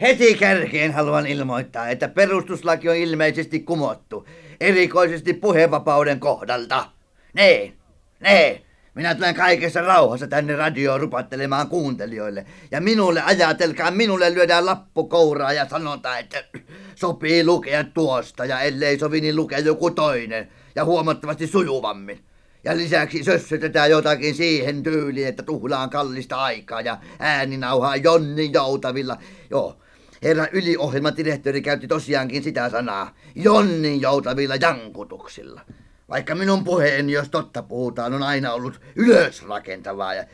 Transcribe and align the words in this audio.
Heti 0.00 0.34
kärkeen 0.34 0.92
haluan 0.92 1.26
ilmoittaa, 1.26 1.88
että 1.88 2.08
perustuslaki 2.08 2.88
on 2.88 2.96
ilmeisesti 2.96 3.60
kumottu, 3.60 4.26
erikoisesti 4.60 5.32
puhevapauden 5.34 6.20
kohdalta. 6.20 6.86
Niin, 7.34 7.78
niin. 8.20 8.64
Minä 8.94 9.14
tulen 9.14 9.34
kaikessa 9.34 9.80
rauhassa 9.80 10.26
tänne 10.26 10.56
radioon 10.56 11.00
rupattelemaan 11.00 11.68
kuuntelijoille. 11.68 12.46
Ja 12.70 12.80
minulle 12.80 13.22
ajatelkaa, 13.22 13.90
minulle 13.90 14.34
lyödään 14.34 14.66
lappu 14.66 15.04
kouraa 15.04 15.52
ja 15.52 15.68
sanotaan, 15.68 16.18
että 16.20 16.44
sopii 16.94 17.44
lukea 17.44 17.84
tuosta 17.84 18.44
ja 18.44 18.60
ellei 18.60 18.98
sovi, 18.98 19.20
niin 19.20 19.36
lukea 19.36 19.58
joku 19.58 19.90
toinen. 19.90 20.48
Ja 20.74 20.84
huomattavasti 20.84 21.46
sujuvammin. 21.46 22.24
Ja 22.64 22.76
lisäksi 22.76 23.24
sössötetään 23.24 23.90
jotakin 23.90 24.34
siihen 24.34 24.82
tyyliin, 24.82 25.28
että 25.28 25.42
tuhlaan 25.42 25.90
kallista 25.90 26.36
aikaa 26.36 26.80
ja 26.80 26.98
ääninauhaa 27.18 27.96
Jonni 27.96 28.50
Joutavilla. 28.52 29.16
Joo, 29.50 29.76
herra 30.22 30.46
yliohjelmadirektori 30.52 31.62
käytti 31.62 31.88
tosiaankin 31.88 32.42
sitä 32.42 32.70
sanaa. 32.70 33.14
Jonni 33.34 34.00
Joutavilla 34.00 34.56
jankutuksilla. 34.56 35.60
Vaikka 36.08 36.34
minun 36.34 36.64
puheeni, 36.64 37.12
jos 37.12 37.28
totta 37.28 37.62
puhutaan, 37.62 38.14
on 38.14 38.22
aina 38.22 38.52
ollut 38.52 38.80
ylösrakentavaa. 38.96 40.14
Ja... 40.14 40.24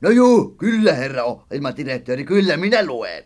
No 0.00 0.10
juu, 0.10 0.50
kyllä 0.50 0.94
herra 0.94 1.24
ohjelmadirektori, 1.24 2.24
kyllä 2.24 2.56
minä 2.56 2.86
luen. 2.86 3.24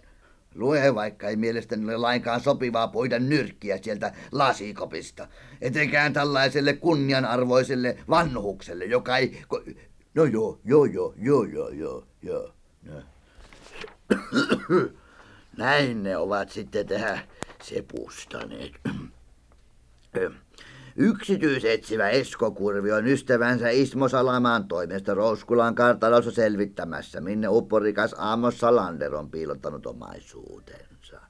Lue, 0.54 0.94
vaikka 0.94 1.28
ei 1.28 1.36
mielestäni 1.36 1.84
ole 1.84 1.96
lainkaan 1.96 2.40
sopivaa 2.40 2.88
poida 2.88 3.18
nyrkkiä 3.18 3.78
sieltä 3.82 4.12
lasikopista. 4.32 5.28
Etenkään 5.60 6.12
tällaiselle 6.12 6.72
kunnianarvoiselle 6.72 7.98
vanhukselle, 8.08 8.84
joka 8.84 9.16
ei... 9.16 9.42
No 10.14 10.24
joo, 10.24 10.60
joo, 10.64 10.84
joo, 10.84 11.14
joo, 11.16 11.44
joo, 11.44 11.70
joo. 12.22 12.52
joo. 12.82 13.02
Näin 15.56 16.02
ne 16.02 16.16
ovat 16.16 16.50
sitten 16.50 16.86
tähän 16.86 17.20
sepustaneet. 17.62 18.72
Yksityisetsivä 20.96 22.08
Esko 22.08 22.50
Kurvi 22.50 22.92
on 22.92 23.06
ystävänsä 23.06 23.68
Ismo 23.68 24.08
Salamaan 24.08 24.68
toimesta 24.68 25.14
Rouskulan 25.14 25.74
kartalossa 25.74 26.30
selvittämässä, 26.30 27.20
minne 27.20 27.48
upporikas 27.48 28.14
Amos 28.18 28.58
Salander 28.58 29.14
on 29.14 29.30
piilottanut 29.30 29.86
omaisuutensa. 29.86 31.20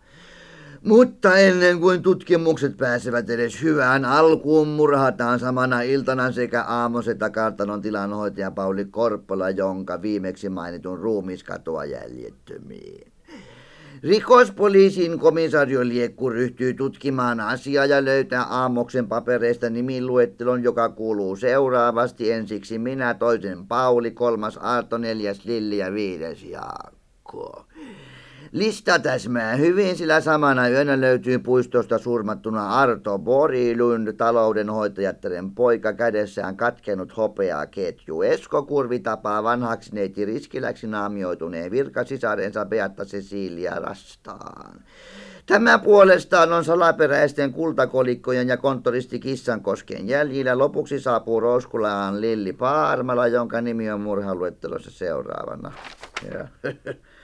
Mutta 0.85 1.37
ennen 1.37 1.81
kuin 1.81 2.03
tutkimukset 2.03 2.77
pääsevät 2.77 3.31
edes 3.31 3.63
hyvään 3.63 4.05
alkuun, 4.05 4.69
murhataan 4.69 5.41
samana 5.41 5.83
iltana 5.83 6.33
sekä 6.33 6.63
Aamos 6.63 7.09
että 7.09 7.31
kartanon 7.31 7.83
tilanhoitaja 7.83 8.51
Pauli 8.51 8.85
Korppola, 8.85 9.51
jonka 9.51 10.03
viimeksi 10.03 10.49
mainitun 10.49 10.99
ruumiskatoa 10.99 11.85
jäljettömiin. 11.85 13.16
Rikospoliisin 14.07 15.19
komisario 15.19 15.89
Liekku 15.89 16.31
ryhtyy 16.31 16.75
tutkimaan 16.75 17.41
asiaa 17.41 17.87
ja 17.87 18.05
löytää 18.05 18.43
Aamoksen 18.43 19.09
papereista 19.09 19.71
nimiluettelon, 19.71 20.63
joka 20.63 20.89
kuuluu 20.89 21.37
seuraavasti 21.37 22.33
ensiksi 22.33 22.79
minä, 22.79 23.15
toisen 23.15 23.67
Pauli, 23.67 24.11
kolmas 24.11 24.57
Arto, 24.59 24.99
neljäs 24.99 25.45
Lilli 25.45 25.79
ja 25.79 25.93
viides 25.93 26.43
Jaakko. 26.43 27.66
Lista 28.53 28.99
täsmää 28.99 29.57
hyvin, 29.57 29.97
sillä 29.97 30.21
samana 30.21 30.69
yönä 30.69 31.01
löytyy 31.01 31.39
puistosta 31.39 31.99
surmattuna 31.99 32.69
Arto 32.69 33.19
Borilund, 33.19 34.13
taloudenhoitajattaren 34.13 35.51
poika, 35.51 35.93
kädessään 35.93 36.57
katkenut 36.57 37.17
hopeaa 37.17 37.67
ketju. 37.67 38.23
Esko 38.23 38.63
Kurvi 38.63 38.99
tapaa 38.99 39.43
vanhaksi 39.43 39.95
neiti 39.95 40.25
riskiläksi 40.25 40.87
naamioituneen 40.87 41.71
virkasisarensa 41.71 42.65
Beatta 42.65 43.05
Cecilia 43.05 43.75
Rastaan. 43.75 44.81
Tämä 45.47 45.79
puolestaan 45.79 46.53
on 46.53 46.65
salaperäisten 46.65 47.53
kultakolikkojen 47.53 48.49
ja 48.49 48.57
konttoristi 48.57 49.19
Kissankosken 49.19 50.09
jäljillä. 50.09 50.59
Lopuksi 50.59 51.01
saapuu 51.01 51.41
Rouskulaan 51.41 52.21
Lilli 52.21 52.53
Paarmala, 52.53 53.27
jonka 53.27 53.61
nimi 53.61 53.91
on 53.91 54.01
murhaluettelossa 54.01 54.91
seuraavana. 54.91 55.73
Ja. 56.33 56.49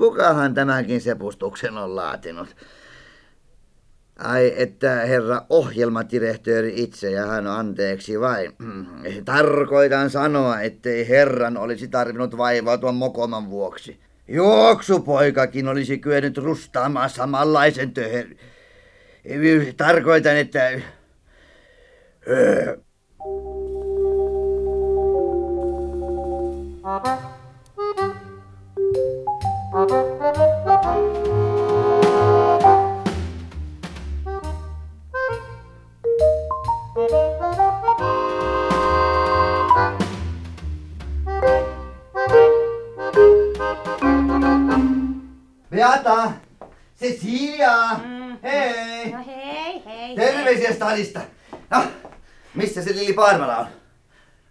Kukahan 0.00 0.54
tämänkin 0.54 1.00
sepustuksen 1.00 1.78
on 1.78 1.96
laatinut? 1.96 2.56
Ai, 4.18 4.52
että 4.56 4.90
herra 4.90 5.42
ohjelmadirehtööri 5.48 6.72
itse 6.76 7.10
ja 7.10 7.26
hän 7.26 7.46
on 7.46 7.58
anteeksi 7.58 8.20
vain. 8.20 8.52
Tarkoitan 9.24 10.10
sanoa, 10.10 10.60
ettei 10.60 11.08
herran 11.08 11.56
olisi 11.56 11.88
tarvinnut 11.88 12.36
vaivautua 12.36 12.92
mokoman 12.92 13.50
vuoksi. 13.50 14.00
Juoksupoikakin 14.28 15.68
olisi 15.68 15.98
kyennyt 15.98 16.38
rustaamaan 16.38 17.10
samanlaisen 17.10 17.92
töhen. 17.94 18.36
Tarkoitan, 19.76 20.36
että... 20.36 20.80
Öö. 22.28 22.76
Beata! 26.82 27.40
Terveisiä 50.78 51.04
stadista! 51.04 51.20
No, 51.70 51.82
missä 52.54 52.82
se 52.82 52.94
Lili 52.94 53.12
Parmala 53.12 53.56
on? 53.56 53.66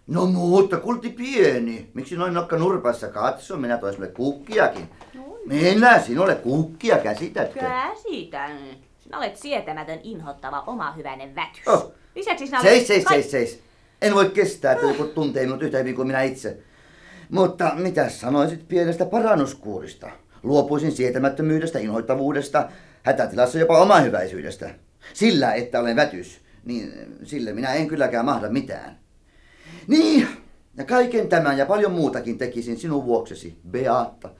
No 0.06 0.26
mutta 0.26 0.76
kulti 0.76 1.08
pieni. 1.08 1.90
Miksi 1.94 2.16
noin 2.16 2.34
nokka 2.34 2.56
nurpassa 2.56 3.08
katso? 3.08 3.56
Minä 3.56 3.78
toin 3.78 3.94
sulle 3.94 4.08
kukkiakin. 4.08 4.88
Minä 5.46 6.00
sinulle 6.00 6.34
kukkia, 6.34 6.98
käsitätkö? 6.98 7.60
Käsitän. 7.60 8.58
Sinä 8.98 9.18
olet 9.18 9.36
sietämätön, 9.36 10.00
inhottava, 10.02 10.64
oma 10.66 10.92
hyvänen 10.92 11.34
vätys. 11.34 11.68
Oh. 11.68 11.92
Lisäksi 12.14 12.46
sinä 12.46 12.60
olet... 12.60 12.70
Seis, 12.70 12.88
seis, 12.88 13.04
seis, 13.08 13.30
seis. 13.30 13.60
En 14.02 14.14
voi 14.14 14.30
kestää, 14.30 14.72
että 14.72 14.86
joku 14.86 15.04
tuntee 15.04 15.44
minut 15.44 15.62
yhtä 15.62 15.78
hyvin 15.78 15.94
kuin 15.94 16.06
minä 16.06 16.22
itse. 16.22 16.58
Mutta 17.30 17.72
mitä 17.74 18.08
sanoisit 18.08 18.68
pienestä 18.68 19.04
parannuskuurista? 19.04 20.10
Luopuisin 20.42 20.92
sietämättömyydestä, 20.92 21.78
inhoittavuudesta, 21.78 22.68
hätätilassa 23.02 23.58
jopa 23.58 23.78
omahyväisyydestä. 23.78 24.70
Sillä, 25.14 25.52
että 25.54 25.80
olen 25.80 25.96
vätys, 25.96 26.40
niin 26.64 26.92
sille 27.24 27.52
minä 27.52 27.72
en 27.74 27.88
kylläkään 27.88 28.24
mahda 28.24 28.48
mitään. 28.48 28.98
Niin, 29.86 30.28
ja 30.76 30.84
kaiken 30.84 31.28
tämän 31.28 31.58
ja 31.58 31.66
paljon 31.66 31.92
muutakin 31.92 32.38
tekisin 32.38 32.76
sinun 32.78 33.04
vuoksesi, 33.04 33.58
Beata, 33.70 34.30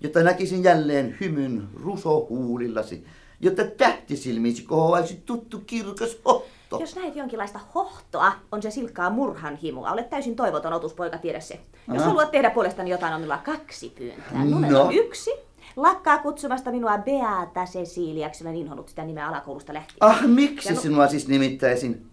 jotta 0.00 0.22
näkisin 0.22 0.64
jälleen 0.64 1.16
hymyn 1.20 1.68
rusohuulillasi, 1.84 3.04
jotta 3.40 3.64
tähtisilmiisi 3.64 4.62
kohoaisi 4.62 5.22
tuttu 5.26 5.58
kirkas 5.66 6.16
otto. 6.24 6.80
Jos 6.80 6.96
näet 6.96 7.16
jonkinlaista 7.16 7.60
hohtoa, 7.74 8.32
on 8.52 8.62
se 8.62 8.70
silkkaa 8.70 9.10
murhan 9.10 9.56
himua. 9.56 9.90
Olet 9.90 10.10
täysin 10.10 10.36
toivoton 10.36 10.72
otuspoika, 10.72 11.18
tiedä 11.18 11.40
se. 11.40 11.60
Jos 11.88 11.96
Aha. 12.02 12.06
haluat 12.10 12.30
tehdä 12.30 12.50
puolestani 12.50 12.90
jotain, 12.90 13.14
on 13.14 13.20
minulla 13.20 13.38
kaksi 13.38 13.92
pyyntöä. 13.98 14.44
Numero 14.44 14.84
No. 14.84 14.90
yksi. 14.92 15.30
Lakkaa 15.78 16.18
kutsumasta 16.18 16.70
minua 16.70 16.98
Beata 16.98 17.64
Ceciliaksi. 17.64 18.44
Olen 18.44 18.56
inhonnut 18.56 18.88
sitä 18.88 19.04
nimeä 19.04 19.28
alakoulusta 19.28 19.74
lähtien. 19.74 19.96
Ah, 20.00 20.26
miksi 20.26 20.68
Ja 20.68 20.74
no- 20.74 20.80
sinua 20.80 21.08
siis 21.08 21.28
nimittäisin 21.28 22.06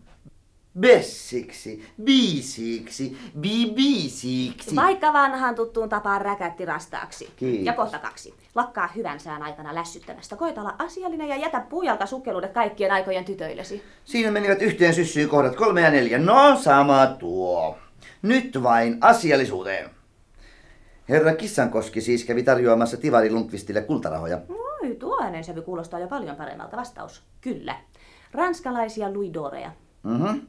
Bessiksi, 0.80 1.86
Biisiksi, 2.04 3.18
Bibisiksi? 3.40 4.76
Vaikka 4.76 5.14
vanhaan 5.14 5.56
tuttuun 5.56 5.90
tapaan 5.90 6.22
räkätti 6.22 6.66
rastaaksi. 6.66 7.30
Kiitos. 7.36 7.66
Ja 7.66 7.74
kohta 7.74 8.00
kaksi. 8.00 8.34
Lakkaa 8.56 8.90
hyvän 8.96 9.20
sään 9.20 9.44
aikana 9.44 9.76
lässyttämästä. 9.76 10.36
Koita 10.36 10.62
olla 10.62 10.76
asiallinen 10.80 11.28
ja 11.28 11.36
jätä 11.36 11.60
puujalkasukkeluudet 11.60 12.52
kaikkien 12.54 12.92
aikojen 12.92 13.26
tytöillesi. 13.26 13.84
Siinä 14.06 14.32
menivät 14.32 14.62
yhteen 14.62 14.94
syssyyn 14.94 15.30
kohdat 15.30 15.56
kolme 15.56 15.82
ja 15.82 15.92
neljä. 15.92 16.20
No, 16.20 16.58
sama 16.62 17.06
tuo. 17.08 17.78
Nyt 18.22 18.64
vain 18.64 18.98
asiallisuuteen. 19.02 19.90
Herra 21.10 21.36
Kissankoski 21.36 22.02
siis 22.02 22.24
kävi 22.26 22.44
tarjoamassa 22.44 22.98
Tivari 22.98 23.32
Lundqvistille 23.32 23.82
kultarahoja. 23.82 24.40
Oi, 24.50 24.96
tuo 24.96 25.24
äänensävy 25.24 25.62
kuulostaa 25.62 26.00
jo 26.00 26.08
paljon 26.08 26.36
paremmalta. 26.36 26.78
Vastaus. 26.78 27.24
Kyllä. 27.42 27.76
Ranskalaisia 28.32 29.12
luidoreja. 29.12 29.72
Mhm. 30.04 30.40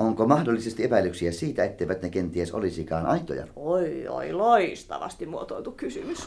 Onko 0.00 0.26
mahdollisesti 0.26 0.84
epäilyksiä 0.84 1.32
siitä, 1.32 1.64
etteivät 1.64 2.02
ne 2.02 2.10
kenties 2.10 2.52
olisikaan 2.52 3.06
aitoja? 3.06 3.46
Oi, 3.56 4.08
oi, 4.08 4.32
loistavasti 4.32 5.26
muotoiltu 5.26 5.72
kysymys. 5.72 6.26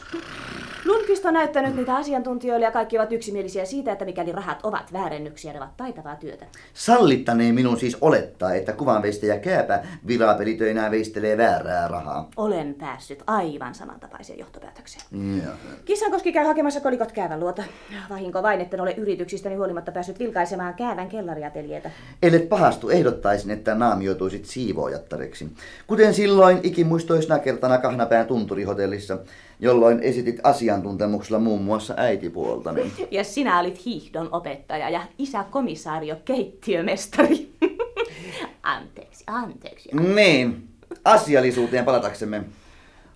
Lundqvist 0.84 1.24
on 1.24 1.34
näyttänyt 1.34 1.76
niitä 1.76 1.96
asiantuntijoille 1.96 2.64
ja 2.64 2.70
kaikki 2.70 2.98
ovat 2.98 3.12
yksimielisiä 3.12 3.64
siitä, 3.64 3.92
että 3.92 4.04
mikäli 4.04 4.32
rahat 4.32 4.58
ovat 4.62 4.92
väärennyksiä, 4.92 5.52
ne 5.52 5.58
ovat 5.58 5.76
taitavaa 5.76 6.16
työtä. 6.16 6.46
Sallittaneen 6.74 7.54
minun 7.54 7.76
siis 7.76 7.96
olettaa, 8.00 8.54
että 8.54 8.72
kuvanveistäjä 8.72 9.38
Kääpä 9.38 9.82
virapelitöinä 10.06 10.90
veistelee 10.90 11.36
väärää 11.36 11.88
rahaa. 11.88 12.28
Olen 12.36 12.74
päässyt 12.74 13.22
aivan 13.26 13.74
samantapaiseen 13.74 14.38
johtopäätökseen. 14.38 15.04
Joo. 15.44 15.54
Kissankoski 15.84 16.32
käy 16.32 16.44
hakemassa 16.44 16.80
kolikot 16.80 17.12
Käävän 17.12 17.40
luota. 17.40 17.64
Vahinko 18.10 18.42
vain, 18.42 18.60
etten 18.60 18.80
ole 18.80 18.94
yrityksistäni 18.96 19.54
huolimatta 19.54 19.92
päässyt 19.92 20.18
vilkaisemaan 20.18 20.74
Käävän 20.74 21.08
kellariateljeita. 21.08 21.90
Ellet 22.22 22.48
pahastu, 22.48 22.90
ehdottaisin, 22.90 23.50
että 23.50 23.63
naamioituisit 23.74 24.44
siivoojattareksi. 24.44 25.48
Kuten 25.86 26.14
silloin 26.14 26.60
ikimuistoisena 26.62 27.38
kertana 27.38 27.78
Kahnapään 27.78 28.26
tunturihotellissa, 28.26 29.18
jolloin 29.60 30.00
esitit 30.00 30.40
asiantuntemuksella 30.42 31.38
muun 31.38 31.62
muassa 31.62 31.94
äitipuoltani. 31.96 32.92
Ja 33.10 33.24
sinä 33.24 33.60
olit 33.60 33.84
hiihdon 33.84 34.28
opettaja 34.32 34.90
ja 34.90 35.02
isä 35.18 35.44
komisaario 35.50 36.16
keittiömestari. 36.24 37.50
anteeksi, 38.62 39.24
anteeksi. 39.26 39.88
Niin, 40.14 40.68
asiallisuuteen 41.04 41.84
palataksemme. 41.84 42.44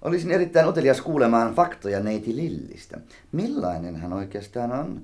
Olisin 0.03 0.31
erittäin 0.31 0.69
utelias 0.69 1.01
kuulemaan 1.01 1.55
faktoja 1.55 2.01
neiti 2.01 2.37
Lillistä. 2.37 3.01
Millainen 3.33 3.97
hän 3.97 4.13
oikeastaan 4.13 4.73
on? 4.73 5.03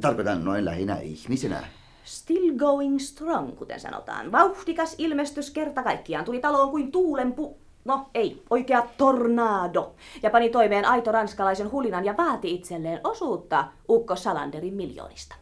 Tarkoitan 0.00 0.44
noin 0.44 0.64
lähinnä 0.64 0.98
ihmisenä. 0.98 1.64
Still 2.04 2.56
going 2.56 2.98
strong, 2.98 3.56
kuten 3.56 3.80
sanotaan. 3.80 4.32
Vauhtikas 4.32 4.94
ilmestys 4.98 5.50
kerta 5.50 5.82
kaikkiaan. 5.82 6.24
Tuli 6.24 6.40
taloon 6.40 6.70
kuin 6.70 6.92
tuulen 6.92 7.32
pu... 7.32 7.58
No 7.84 8.06
ei, 8.14 8.42
oikea 8.50 8.86
tornado. 8.96 9.94
Ja 10.22 10.30
pani 10.30 10.50
toimeen 10.50 10.84
aito 10.84 11.12
ranskalaisen 11.12 11.72
hulinan 11.72 12.04
ja 12.04 12.14
vaati 12.16 12.54
itselleen 12.54 13.00
osuutta 13.04 13.64
Ukko 13.88 14.16
Salanderin 14.16 14.74
miljoonista. 14.74 15.36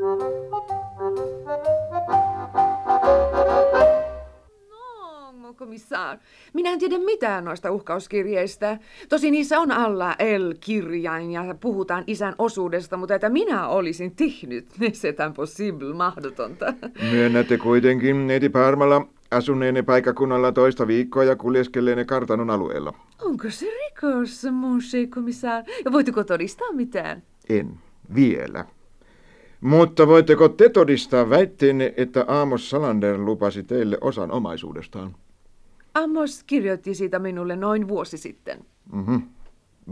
No, 0.00 0.66
komissaar. 5.60 6.18
Minä 6.52 6.70
en 6.70 6.78
tiedä 6.78 6.98
mitään 6.98 7.44
noista 7.44 7.70
uhkauskirjeistä. 7.70 8.78
Tosi 9.08 9.30
niissä 9.30 9.60
on 9.60 9.72
alla 9.72 10.10
L-kirjain 10.38 11.30
ja 11.30 11.54
puhutaan 11.60 12.04
isän 12.06 12.34
osuudesta, 12.38 12.96
mutta 12.96 13.14
että 13.14 13.28
minä 13.28 13.68
olisin 13.68 14.16
tehnyt, 14.16 14.66
se 14.92 15.14
on 15.26 15.34
possible, 15.34 15.94
mahdotonta. 15.94 16.74
Myönnätte 17.10 17.58
kuitenkin, 17.58 18.26
neiti 18.26 18.48
Parmala, 18.48 19.06
asuneenne 19.30 19.82
paikkakunnalla 19.82 20.52
toista 20.52 20.86
viikkoa 20.86 21.24
ja 21.24 21.36
kuljeskelleenne 21.36 22.04
kartanon 22.04 22.50
alueella. 22.50 22.92
Onko 23.22 23.50
se 23.50 23.66
rikos, 23.66 24.46
mon 24.52 24.80
komissaar? 25.14 25.64
Ja 25.84 25.92
voitteko 25.92 26.24
todistaa 26.24 26.72
mitään? 26.72 27.22
En. 27.48 27.78
Vielä. 28.14 28.64
Mutta 29.60 30.06
voitteko 30.06 30.48
te 30.48 30.68
todistaa 30.68 31.30
väitteenne, 31.30 31.94
että 31.96 32.24
Aamos 32.28 32.70
Salander 32.70 33.18
lupasi 33.18 33.62
teille 33.62 33.98
osan 34.00 34.30
omaisuudestaan? 34.30 35.14
Amos 35.94 36.44
kirjoitti 36.44 36.94
siitä 36.94 37.18
minulle 37.18 37.56
noin 37.56 37.88
vuosi 37.88 38.18
sitten. 38.18 38.64
Mhm. 38.92 39.16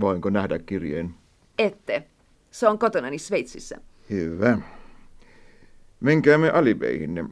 Voinko 0.01 0.31
nähdä 0.31 0.59
kirjeen? 0.59 1.15
Ette. 1.59 2.07
Se 2.51 2.69
on 2.69 2.79
kotonani 2.79 3.19
Sveitsissä. 3.19 3.81
Hyvä. 4.11 4.59
Menkäämme 6.01 6.51
alibeihinne. 6.51 7.25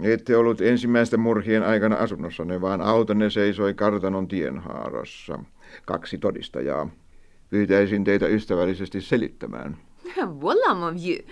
Ette 0.00 0.36
ollut 0.36 0.60
ensimmäistä 0.60 1.16
murhien 1.16 1.62
aikana 1.62 1.96
asunnossanne, 1.96 2.60
vaan 2.60 2.80
autonne 2.80 3.30
seisoi 3.30 3.74
kartanon 3.74 4.28
tienhaarassa. 4.28 5.38
Kaksi 5.84 6.18
todistajaa. 6.18 6.88
Pyytäisin 7.50 8.04
teitä 8.04 8.26
ystävällisesti 8.26 9.00
selittämään. 9.00 9.76
Voilà, 10.16 10.74
mon 10.74 10.94
vieux. 11.02 11.24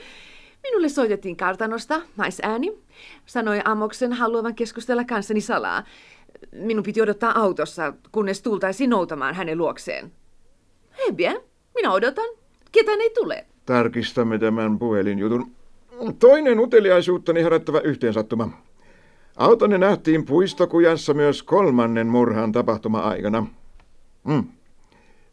Minulle 0.62 0.88
soitettiin 0.88 1.36
kartanosta, 1.36 2.00
naisääni. 2.16 2.72
Sanoi 3.26 3.60
Amoksen 3.64 4.12
haluavan 4.12 4.54
keskustella 4.54 5.04
kanssani 5.04 5.40
salaa. 5.40 5.84
Minun 6.52 6.82
piti 6.82 7.02
odottaa 7.02 7.40
autossa, 7.40 7.92
kunnes 8.12 8.42
tultaisiin 8.42 8.90
noutamaan 8.90 9.34
hänen 9.34 9.58
luokseen. 9.58 10.12
Eh 10.98 11.14
bien, 11.14 11.40
minä 11.74 11.92
odotan. 11.92 12.28
Ketään 12.72 13.00
ei 13.00 13.10
tule. 13.10 13.46
Tarkistamme 13.66 14.38
tämän 14.38 14.78
puhelinjutun. 14.78 15.52
Toinen 16.18 16.60
uteliaisuuttani 16.60 17.42
herättävä 17.42 17.80
yhteensattuma. 17.80 18.50
Autonne 19.36 19.78
nähtiin 19.78 20.24
puistokujassa 20.24 21.14
myös 21.14 21.42
kolmannen 21.42 22.06
murhan 22.06 22.52
tapahtuma-aikana. 22.52 23.46
Hmm. 24.28 24.44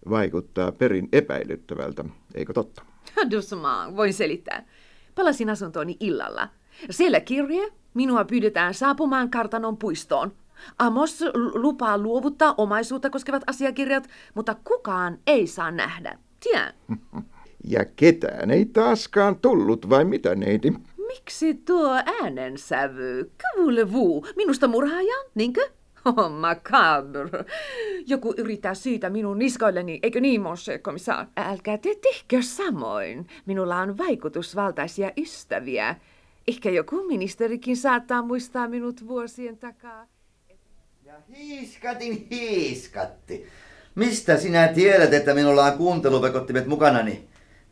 Vaikuttaa 0.10 0.72
perin 0.72 1.10
epäilyttävältä, 1.14 2.06
eikö 2.36 2.54
totta? 2.54 2.86
Doucement, 3.32 3.96
voin 3.96 4.14
selittää. 4.14 4.66
Palasin 5.16 5.50
asuntooni 5.50 5.98
illalla. 6.00 6.48
Siellä 6.90 7.20
kirje. 7.20 7.72
Minua 7.94 8.26
pyydetään 8.26 8.74
saapumaan 8.74 9.30
kartanon 9.30 9.78
puistoon. 9.78 10.32
Amos 10.80 11.24
lupaa 11.54 11.98
luovuttaa 11.98 12.54
omaisuutta 12.58 13.10
koskevat 13.10 13.44
asiakirjat, 13.48 14.08
mutta 14.36 14.56
kukaan 14.64 15.18
ei 15.28 15.48
saa 15.48 15.72
nähdä. 15.72 16.18
Tien. 16.40 16.74
Ja 17.64 17.86
ketään 17.86 18.52
ei 18.52 18.66
taaskaan 18.66 19.40
tullut, 19.40 19.90
vai 19.90 20.06
mitä 20.06 20.36
neiti? 20.36 20.74
Miksi 21.08 21.54
tuo 21.54 21.90
äänensävy? 22.06 23.32
Voulez-vous? 23.58 24.36
Minusta 24.36 24.68
murhaaja, 24.68 25.16
niinkö? 25.36 25.62
Oh, 26.06 26.32
macabre. 26.32 27.46
Joku 28.08 28.34
yrittää 28.38 28.74
syytä 28.74 29.10
minun 29.10 29.40
niskoilleni, 29.40 30.00
eikö 30.04 30.20
niin, 30.20 30.42
monsieur 30.42 30.80
komissaar? 30.80 31.26
Älkää 31.38 31.78
te 31.78 31.96
tehkö 32.02 32.42
samoin. 32.42 33.28
Minulla 33.46 33.78
on 33.78 33.98
vaikutusvaltaisia 33.98 35.12
ystäviä. 35.18 35.96
Ehkä 36.48 36.70
joku 36.70 37.04
ministerikin 37.04 37.78
saattaa 37.78 38.22
muistaa 38.22 38.68
minut 38.68 39.08
vuosien 39.08 39.58
takaa. 39.58 40.08
Hiiskatin 41.38 42.28
hiiskatti. 42.32 43.48
Mistä 43.96 44.38
sinä 44.38 44.68
tiedät, 44.68 45.14
että 45.14 45.34
minulla 45.34 45.66
on 45.66 45.74
kuuntelupekottimet 45.74 46.68
mukanani? 46.68 47.28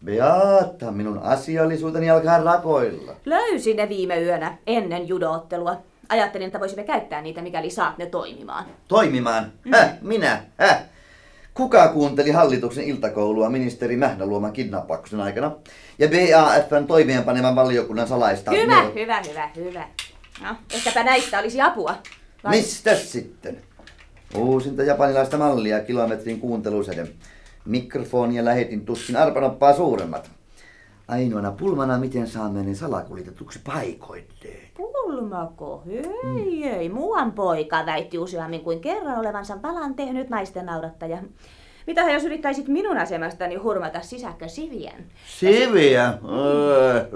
Beata, 0.06 0.92
minun 0.92 1.20
asiallisuuteni 1.20 2.10
alkaa 2.10 2.44
rakoilla. 2.44 3.16
Löysin 3.26 3.78
ne 3.78 3.90
viime 3.90 4.22
yönä 4.22 4.58
ennen 4.68 5.08
judoottelua. 5.08 5.78
Ajattelin, 6.10 6.48
että 6.48 6.60
voisimme 6.60 6.84
käyttää 6.84 7.22
niitä, 7.22 7.42
mikäli 7.42 7.70
saat 7.70 7.98
ne 7.98 8.06
toimimaan. 8.06 8.66
Toimimaan? 8.88 9.52
Häh? 9.72 9.92
Minä? 10.02 10.44
Häh? 10.58 10.84
Kuka 11.54 11.88
kuunteli 11.88 12.32
hallituksen 12.32 12.84
iltakoulua 12.84 13.50
ministeri 13.50 13.98
Mähnäluoman 13.98 14.54
kidnappauksen 14.54 15.22
aikana? 15.22 15.52
Ja 16.00 16.08
BAFn 16.08 16.88
toimeenpanevan 16.88 17.56
valiokunnan 17.56 18.08
salaista... 18.08 18.52
Hyvä, 18.52 18.84
hyvä, 18.96 19.22
hyvä, 19.30 19.50
hyvä. 19.56 19.88
No, 20.44 20.56
ehkäpä 20.74 21.04
näistä 21.04 21.40
olisi 21.40 21.62
apua. 21.62 21.96
Vai- 22.44 22.52
Mistä 22.58 22.96
sitten? 22.96 23.58
Uusinta 24.38 24.84
japanilaista 24.84 25.38
mallia 25.38 25.80
kilometrin 25.80 26.40
kuuntelusäde. 26.40 27.08
Mikrofonia 27.66 28.46
lähetin 28.46 28.86
tuskin 28.86 29.16
arpanoppaa 29.18 29.74
suuremmat. 29.74 30.32
Ainoana 31.08 31.52
pulmana, 31.52 31.98
miten 31.98 32.28
saamme 32.28 32.64
ne 32.64 32.76
salakuljetetuksi 32.76 33.60
paikoilleen. 33.66 34.68
Pulmako? 34.78 35.84
Hei, 35.86 36.64
ei. 36.64 36.90
Muuan 36.90 37.32
poika 37.32 37.86
väitti 37.86 38.18
useammin 38.18 38.62
kuin 38.62 38.80
kerran 38.82 39.20
olevansa 39.20 39.62
valan 39.62 39.96
tehnyt 39.96 40.30
naisten 40.30 40.66
naurattaja. 40.66 41.18
Mitähän 41.88 42.14
jos 42.14 42.24
yrittäisit 42.24 42.68
minun 42.68 42.98
asemastani 42.98 43.56
hurmata 43.56 44.02
sisäkkö 44.02 44.48
Sivien? 44.48 45.06
Siviä? 45.26 46.14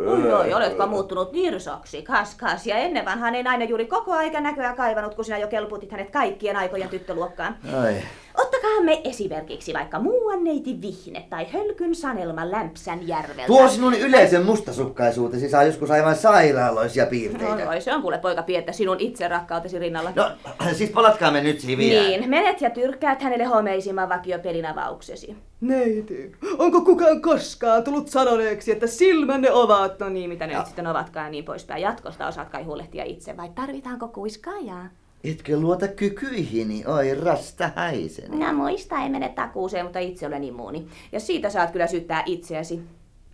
Oi, 0.07 0.33
oi, 0.33 0.53
oletko 0.53 0.87
muuttunut 0.87 1.31
nirsoksi, 1.31 2.01
kas, 2.01 2.35
kas. 2.35 2.67
Ja 2.67 2.75
ennen 2.75 3.05
vanhaan 3.05 3.35
ei 3.35 3.43
nainen 3.43 3.69
juuri 3.69 3.85
koko 3.85 4.13
aika 4.13 4.41
näköä 4.41 4.73
kaivanut, 4.73 5.15
kun 5.15 5.25
sinä 5.25 5.37
jo 5.37 5.47
kelputit 5.47 5.91
hänet 5.91 6.09
kaikkien 6.09 6.55
aikojen 6.55 6.89
tyttöluokkaan. 6.89 7.57
Ai. 7.73 7.95
Ottakaamme 8.41 9.01
esimerkiksi 9.03 9.73
vaikka 9.73 9.99
muuan 9.99 10.43
neiti 10.43 10.81
Vihne 10.81 11.27
tai 11.29 11.47
Hölkyn 11.53 11.95
Sanelma 11.95 12.51
Lämpsän 12.51 13.07
järveltä. 13.07 13.47
Tuo 13.47 13.67
sinun 13.67 13.93
yleisen 13.93 14.45
mustasukkaisuutesi 14.45 15.49
saa 15.49 15.63
joskus 15.63 15.91
aivan 15.91 16.15
sairaaloisia 16.15 17.05
piirteitä. 17.05 17.69
Oi, 17.69 17.81
se 17.81 17.93
on 17.93 18.01
kuule 18.01 18.17
poika 18.17 18.43
pientä 18.43 18.71
sinun 18.71 18.99
itse 18.99 19.27
rakkautesi 19.27 19.79
rinnalla. 19.79 20.11
No, 20.15 20.31
siis 20.77 20.89
palatkaamme 20.89 21.41
nyt 21.41 21.59
Siviään. 21.59 22.07
Niin, 22.07 22.29
menet 22.29 22.61
ja 22.61 22.69
tyrkkäät 22.69 23.21
hänelle 23.21 23.45
homeisimman 23.45 24.09
vakiopelin 24.09 24.65
avauksesi. 24.65 25.35
Neiti, 25.61 26.31
onko 26.57 26.81
kukaan 26.81 27.21
koskaan 27.21 27.83
tullut 27.83 28.07
sanoneeksi, 28.07 28.71
että 28.71 28.87
silmänne 28.87 29.51
ovat? 29.51 29.99
No 29.99 30.09
niin, 30.09 30.29
mitä 30.29 30.47
ne 30.47 30.57
nyt 30.57 30.65
sitten 30.65 30.87
ovatkaan 30.87 31.25
ja 31.25 31.31
niin 31.31 31.45
poispäin. 31.45 31.81
Jatkosta 31.81 32.27
osaat 32.27 32.49
kai 32.49 32.63
huolehtia 32.63 33.03
itse, 33.03 33.37
vai 33.37 33.49
tarvitaanko 33.55 34.07
kuiskaajaa? 34.07 34.89
Etkö 35.23 35.59
luota 35.59 35.87
kykyihini, 35.87 36.85
oi 36.85 37.15
rasta 37.15 37.71
häiseni. 37.75 38.29
Minä 38.29 38.53
muista, 38.53 38.95
ei 38.95 39.09
mene 39.09 39.29
takuuseen, 39.29 39.85
mutta 39.85 39.99
itse 39.99 40.27
olen 40.27 40.43
immuuni. 40.43 40.87
Ja 41.11 41.19
siitä 41.19 41.49
saat 41.49 41.71
kyllä 41.71 41.87
syyttää 41.87 42.23
itseäsi. 42.25 42.81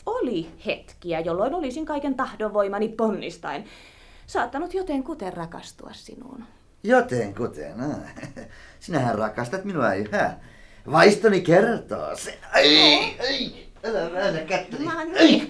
Oli 0.05 0.49
hetkiä, 0.65 1.19
jolloin 1.19 1.53
olisin 1.53 1.85
kaiken 1.85 2.15
tahdonvoimani 2.15 2.89
ponnistain 2.89 3.65
saattanut 4.27 4.73
joten 4.73 5.03
kuten 5.03 5.33
rakastua 5.33 5.89
sinuun. 5.93 6.43
Joten 6.83 7.35
kuten, 7.35 7.81
ah. 7.81 7.97
sinähän 8.79 9.15
rakastat 9.15 9.63
minua, 9.63 9.93
ei 9.93 10.05
hä? 10.11 10.37
Vaistoni 10.91 11.41
kertoo 11.41 12.15
se. 12.15 12.39
Ai, 12.53 12.99
ai, 13.19 13.51
älä 13.83 14.13
väännä 14.13 14.39
kättäni. 14.39 14.85
No 14.85 14.91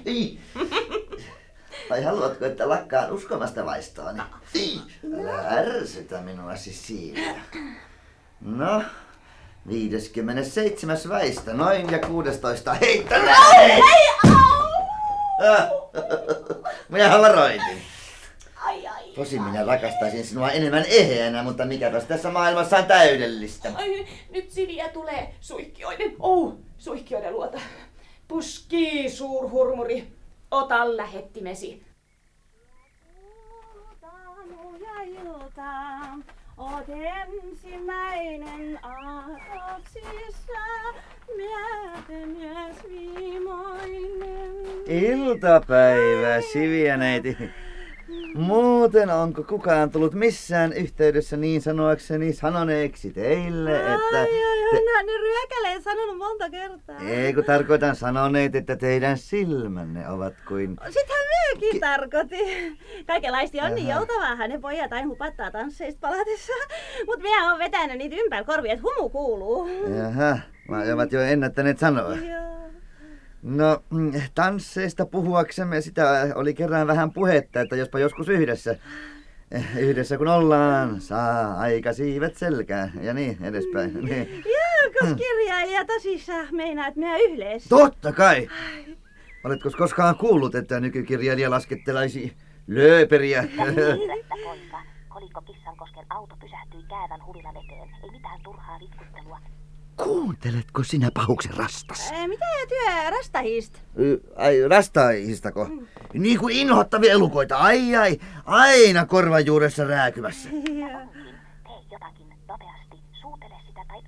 niin. 0.05 0.39
Ai, 1.77 1.83
ai. 1.83 1.89
Vai 1.89 2.03
haluatko, 2.03 2.45
että 2.45 2.69
lakkaan 2.69 3.11
uskomasta 3.11 3.65
vaistoani? 3.65 4.19
Ai, 4.19 4.81
älä 5.29 5.49
ärsytä 5.49 6.21
minua 6.21 6.55
siis 6.55 6.87
siinä. 6.87 7.35
No, 8.41 8.83
57. 9.67 10.97
väistä, 11.09 11.53
noin 11.53 11.91
ja 11.91 11.99
16. 11.99 12.73
Hei, 12.73 13.05
tänne! 13.09 13.31
Hei, 13.57 13.81
Minä 16.89 17.19
varoitin. 17.21 17.81
Ai, 18.55 18.87
ai. 18.87 19.03
Tosin 19.15 19.41
minä 19.41 19.65
rakastaisin 19.65 20.25
sinua 20.25 20.51
enemmän 20.51 20.85
eheänä, 20.87 21.43
mutta 21.43 21.65
mikäpäs 21.65 22.03
tässä 22.03 22.29
maailmassa 22.31 22.77
on 22.77 22.85
täydellistä. 22.85 23.71
Ai, 23.75 24.07
nyt 24.33 24.51
Siviä 24.51 24.89
tulee 24.89 25.35
suihkioiden. 25.41 26.13
Oh, 26.19 26.53
suihkioiden 26.77 27.33
luota. 27.33 27.59
Puskii, 28.27 29.09
suurhurmuri. 29.09 30.16
Ota 30.51 30.97
lähettimesi. 30.97 31.83
ja 34.79 35.01
iltaan, 35.01 36.23
oot 36.57 36.85
ensimmäinen 36.89 38.79
aatoksissa, 38.85 40.59
myötämies 41.35 42.77
viimeinen. 42.89 44.53
Iltapäivä, 44.87 46.41
Sivianeiti. 46.53 47.37
Muuten 48.35 49.09
onko 49.09 49.43
kukaan 49.43 49.91
tullut 49.91 50.13
missään 50.13 50.73
yhteydessä 50.73 51.37
niin 51.37 51.61
sanoakseni 51.61 52.33
sanoneeksi 52.33 53.11
teille, 53.11 53.75
että... 53.79 54.19
Ai, 54.19 54.43
ai, 54.43 54.57
Te... 54.71 54.77
onhan 54.77 55.05
ne 55.05 55.11
ryökäleen 55.17 55.83
sanonut 55.83 56.17
monta 56.17 56.49
kertaa. 56.49 56.99
Ei 57.09 57.33
kun 57.33 57.43
tarkoitan 57.43 57.95
sanoneet, 57.95 58.55
että 58.55 58.75
teidän 58.75 59.17
silmänne 59.17 60.09
ovat 60.09 60.33
kuin... 60.47 60.77
Sitähän 60.89 61.25
myökin 61.47 61.71
Ki- 61.71 61.79
tarkoitti. 61.79 62.37
Kaikenlaista 63.07 63.63
on 63.63 63.75
niin 63.75 63.87
joutavaa 63.87 64.35
hänen 64.35 64.61
pojat 64.61 64.93
aina 64.93 65.07
hupattaa 65.07 65.51
tansseista 65.51 66.07
palatessa. 66.07 66.53
Mut 67.05 67.21
minä 67.21 67.49
oon 67.49 67.59
vetänyt 67.59 67.97
niitä 67.97 68.15
ympäri 68.15 68.45
korvia, 68.45 68.73
että 68.73 68.83
humu 68.83 69.09
kuuluu. 69.09 69.69
Jaha, 69.97 70.37
vai 70.69 70.91
ovat 70.91 71.11
jo 71.11 71.21
ennättäneet 71.21 71.79
sanoa. 71.79 72.15
Joo. 72.15 72.56
No, 73.47 73.83
mm, 73.89 74.11
tansseista 74.35 75.05
puhuaksemme 75.05 75.81
sitä 75.81 76.31
oli 76.35 76.53
kerran 76.53 76.87
vähän 76.87 77.11
puhetta, 77.13 77.61
että 77.61 77.75
jospa 77.75 77.99
joskus 77.99 78.29
yhdessä. 78.29 78.75
eh, 79.51 79.77
Yhdessä 79.77 80.17
kun 80.17 80.27
ollaan, 80.27 81.01
saa 81.01 81.57
aika 81.59 81.93
siivet 81.93 82.35
selkään 82.37 82.91
ja 83.01 83.13
niin 83.13 83.37
edespäin. 83.43 83.93
Niin. 84.05 84.43
Joo, 84.45 85.15
kirjailija 85.15 85.85
tosissaan 85.85 86.47
meinaat 86.51 86.95
minä 86.95 87.17
yhdessä. 87.17 87.69
Totta 87.69 88.11
kai! 88.11 88.47
Oletko 89.43 89.69
koskaan 89.77 90.15
kuullut, 90.15 90.55
että 90.55 90.79
nykykirjailija 90.79 91.49
laskettelaisi 91.49 92.33
lööperiä? 92.67 93.43
Kolikko 95.09 95.41
Kissankosken 95.41 96.05
auto 96.09 96.35
pysähtyi 96.41 96.83
käyvän 96.89 97.25
huvilan 97.25 97.57
eteen. 97.57 97.89
Ei 98.03 98.11
mitään 98.11 98.39
turhaa 98.43 98.79
vitkuttelua. 98.79 99.39
Kuunteletko 99.97 100.83
sinä 100.83 101.09
pahuksen 101.13 101.53
rastas? 101.53 102.11
Ää, 102.13 102.27
mitä 102.27 102.45
työ 102.69 103.09
rastahista? 103.09 103.79
Ai, 104.35 104.67
rastaihistako? 104.67 105.69
Niin 106.13 106.39
kuin 106.39 106.55
inhottavia 106.55 107.11
elukoita. 107.11 107.57
Ai 107.57 107.95
ai, 107.95 108.19
aina 108.45 109.05
korvan 109.05 109.45
juuressa 109.45 109.83
rääkymässä. 109.83 110.49
Tee 110.49 110.59
jotakin 111.91 112.27
nopeasti. 112.47 112.97
Suutele 113.21 113.55
sitä 113.67 113.81
tai. 113.87 114.01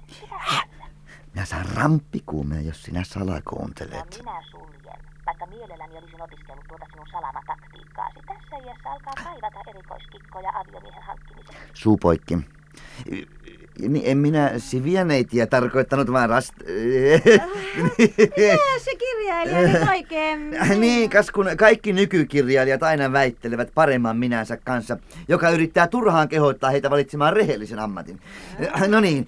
Minä 1.34 1.46
saan 1.46 1.66
ramppikuumea, 1.76 2.62
jos 2.62 2.84
sinä 2.84 3.00
Ja 3.00 3.06
salakuuntelet. 3.06 4.18
minä 4.20 4.44
suljen. 4.52 5.00
Vaikka 5.26 5.46
mielelläni 5.46 5.98
olisin 5.98 6.22
opiskellut 6.22 6.66
tuota 6.68 6.86
sinun 6.92 7.08
salamataktiikkaasi. 7.12 8.20
Tässä 8.28 8.56
iässä 8.68 8.90
alkaa 8.92 9.14
kaivata 9.24 9.60
erikoiskikkoja 9.70 10.50
aviomiehen 10.50 11.04
hankkimiseksi. 11.04 11.58
Suu 11.74 11.98
poikki. 11.98 12.34
Y- 12.34 12.42
Niin 13.12 13.28
en 14.04 14.18
minä 14.18 14.52
sivianeitiä 14.58 15.48
tarkoittanut, 15.48 16.12
vaan 16.12 16.30
rast... 16.30 16.54
Mitä 17.98 18.80
se 18.84 18.96
kirjailija 18.96 19.62
nyt 19.62 19.90
oikein? 19.90 20.56
niin, 20.82 21.10
kas 21.10 21.32
kun 21.32 21.46
kaikki 21.58 21.94
nykykirjailijat 21.94 22.84
aina 22.84 23.12
väittelevät 23.12 23.72
paremman 23.74 24.18
minänsä 24.18 24.58
kanssa, 24.58 24.98
joka 25.28 25.50
yrittää 25.50 25.88
turhaan 25.88 26.30
kehottaa 26.30 26.70
heitä 26.70 26.90
valitsemaan 26.90 27.34
rehellisen 27.34 27.80
ammatin. 27.80 28.20
No 28.88 29.00
niin, 29.00 29.28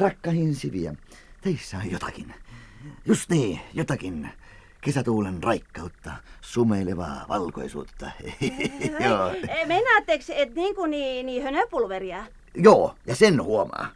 rakkahin 0.00 0.54
siviä, 0.54 0.94
teissä 1.40 1.76
on 1.76 1.90
jotakin. 1.90 2.34
Just 3.06 3.30
niin, 3.30 3.60
jotakin. 3.74 4.28
Kesätuulen 4.80 5.42
raikkautta, 5.42 6.10
sumeilevaa 6.40 7.24
valkoisuutta. 7.28 8.10
Joo. 9.06 9.30
Ei, 9.48 9.66
Meinaatteko, 9.66 10.24
että 10.28 10.54
niin 10.54 10.74
kuin 10.74 10.90
niin, 10.90 11.26
niin 11.26 11.42
hönöpulveria? 11.42 12.24
Joo, 12.54 12.94
ja 13.06 13.16
sen 13.16 13.42
huomaa. 13.42 13.88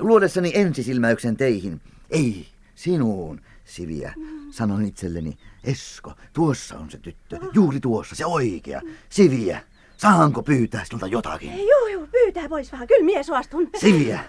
Luodessani 0.00 0.52
ensisilmäyksen 0.54 1.36
teihin, 1.36 1.80
ei 2.10 2.46
sinuun, 2.74 3.40
Siviä, 3.64 4.14
sanon 4.50 4.84
itselleni, 4.84 5.38
Esko, 5.64 6.12
tuossa 6.32 6.78
on 6.78 6.90
se 6.90 6.98
tyttö, 6.98 7.38
juuri 7.52 7.80
tuossa, 7.80 8.14
se 8.14 8.26
oikea. 8.26 8.80
Siviä, 9.08 9.60
saanko 9.96 10.42
pyytää 10.42 10.84
sinulta 10.84 11.06
jotakin? 11.06 11.50
Juu, 11.58 11.86
juu, 11.92 12.06
pyytää 12.06 12.48
pois 12.48 12.72
vähän. 12.72 12.88
Kyllä 12.88 13.04
mie 13.04 13.22
suostun. 13.22 13.70
Siviä, 13.76 14.20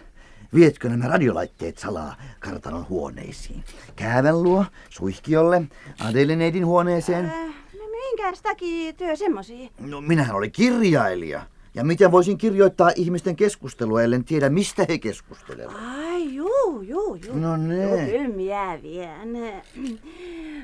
vietkö 0.53 0.89
nämä 0.89 1.07
radiolaitteet 1.07 1.77
salaa 1.77 2.15
kartanon 2.39 2.89
huoneisiin? 2.89 3.63
Käävän 3.95 4.43
luo, 4.43 4.65
suihkiolle, 4.89 5.61
Adelineidin 5.99 6.65
huoneeseen. 6.65 7.25
Äh, 7.25 7.53
minkäs 7.91 8.41
takia 8.41 8.93
työ 8.93 9.15
semmosia? 9.15 9.69
No 9.79 10.01
minähän 10.01 10.35
olin 10.35 10.51
kirjailija. 10.51 11.45
Ja 11.79 11.85
miten 11.85 12.11
voisin 12.11 12.37
kirjoittaa 12.37 12.91
ihmisten 12.95 13.35
keskustelua, 13.35 14.03
ellen 14.03 14.23
tiedä, 14.23 14.49
mistä 14.49 14.85
he 14.89 14.97
keskustelevat? 14.97 15.75
Ai, 15.97 16.35
juu, 16.35 16.81
juu, 16.81 17.15
juu. 17.15 17.35
No 17.35 17.57
ne. 17.57 18.07
kyllä 18.11 18.27
minä 18.27 18.79
vien. 18.81 19.53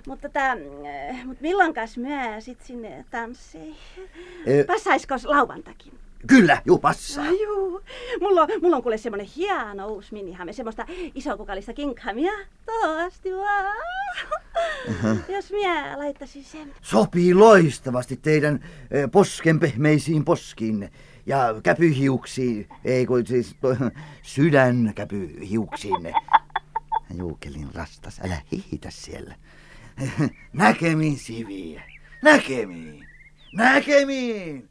Mutta 0.08 0.30
tota, 0.30 0.58
mut 1.26 1.42
milloinkas 1.42 1.98
myö 1.98 2.42
sit 2.42 2.62
sinne 2.62 3.06
tansseihin? 3.12 3.76
Eh. 4.46 4.66
Passaisko 4.66 5.16
lauantakin? 5.24 5.94
Kyllä, 6.28 6.62
juu 6.66 6.78
passaa. 6.78 7.26
Juu. 7.26 7.82
Mulla 8.22 8.42
on, 8.42 8.48
mulla 8.62 8.76
on 8.76 8.84
kuule 8.84 8.98
semmonen 8.98 9.26
hieno 9.36 9.88
uusi 9.88 10.14
minihame, 10.14 10.54
semmoista 10.54 10.86
isokukallista 11.16 11.74
kinkhamia. 11.74 12.32
Toasti 12.66 13.32
vaan. 13.32 13.76
Jos 15.30 15.52
minä 15.52 15.98
laittaisin 15.98 16.44
sen. 16.44 16.74
Sopii 16.82 17.34
loistavasti 17.34 18.18
teidän 18.18 18.60
eh, 18.92 19.12
poskenpehmeisiin 19.12 20.26
poskiinne 20.26 20.92
ja 21.26 21.56
käpyhiuksiin, 21.64 22.70
ei 22.86 23.06
kun 23.06 23.28
siis 23.28 23.56
to, 23.62 23.76
sydänkäpyhiuksiinne. 24.22 26.14
Juukelin 27.18 27.68
rastas, 27.74 28.20
älä 28.26 28.42
hihitä 28.52 28.90
siellä. 28.92 29.36
Näkemiin, 30.54 31.18
Siviä. 31.18 31.82
Näkemiin. 32.22 33.08
Näkemiin. 33.54 34.70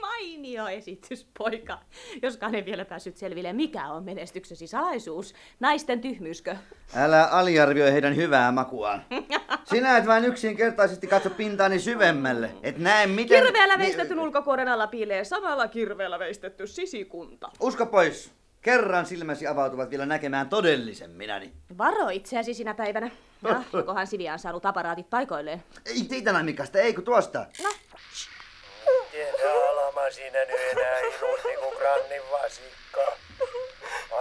Mainio 0.00 0.68
esitys, 0.68 1.26
poika. 1.38 1.78
Joskaan 2.22 2.54
en 2.54 2.64
vielä 2.64 2.84
päässyt 2.84 3.16
selville, 3.16 3.52
mikä 3.52 3.86
on 3.88 4.04
menestyksesi 4.04 4.66
salaisuus. 4.66 5.34
Naisten 5.60 6.00
tyhmyyskö? 6.00 6.56
Älä 6.96 7.24
aliarvioi 7.24 7.92
heidän 7.92 8.16
hyvää 8.16 8.52
makuaan. 8.52 9.04
Sinä 9.64 9.96
et 9.96 10.06
vain 10.06 10.24
yksinkertaisesti 10.24 11.06
katso 11.06 11.30
pintaani 11.30 11.78
syvemmälle. 11.78 12.50
Et 12.62 12.78
näe 12.78 13.06
miten... 13.06 13.44
Kirveellä 13.44 13.78
veistetyn 13.78 14.18
ulkokuoren 14.18 14.68
alla 14.68 14.86
piilee 14.86 15.24
samalla 15.24 15.68
kirveellä 15.68 16.18
veistetty 16.18 16.66
sisikunta. 16.66 17.50
Usko 17.60 17.86
pois. 17.86 18.32
Kerran 18.62 19.06
silmäsi 19.06 19.46
avautuvat 19.46 19.90
vielä 19.90 20.06
näkemään 20.06 20.48
todellisen 20.48 21.10
minäni. 21.10 21.52
Varo 21.78 22.08
itseäsi 22.08 22.54
sinä 22.54 22.74
päivänä. 22.74 23.10
Ja 23.42 23.62
jokohan 23.72 24.06
on 24.32 24.38
saanut 24.38 24.66
aparaatit 24.66 25.10
paikoilleen. 25.10 25.62
Ei 25.86 26.04
teitä 26.08 26.32
Namikasta, 26.32 26.78
ei 26.78 26.94
kun 26.94 27.04
tuosta. 27.04 27.46
Tiedä 29.12 29.61
alama 29.96 30.10
siinä 30.10 30.44
nyt 30.44 30.60
enää 30.70 30.98
inut 30.98 31.44
niinku 31.44 31.70
grannin 31.70 32.22
vasikka. 32.30 33.16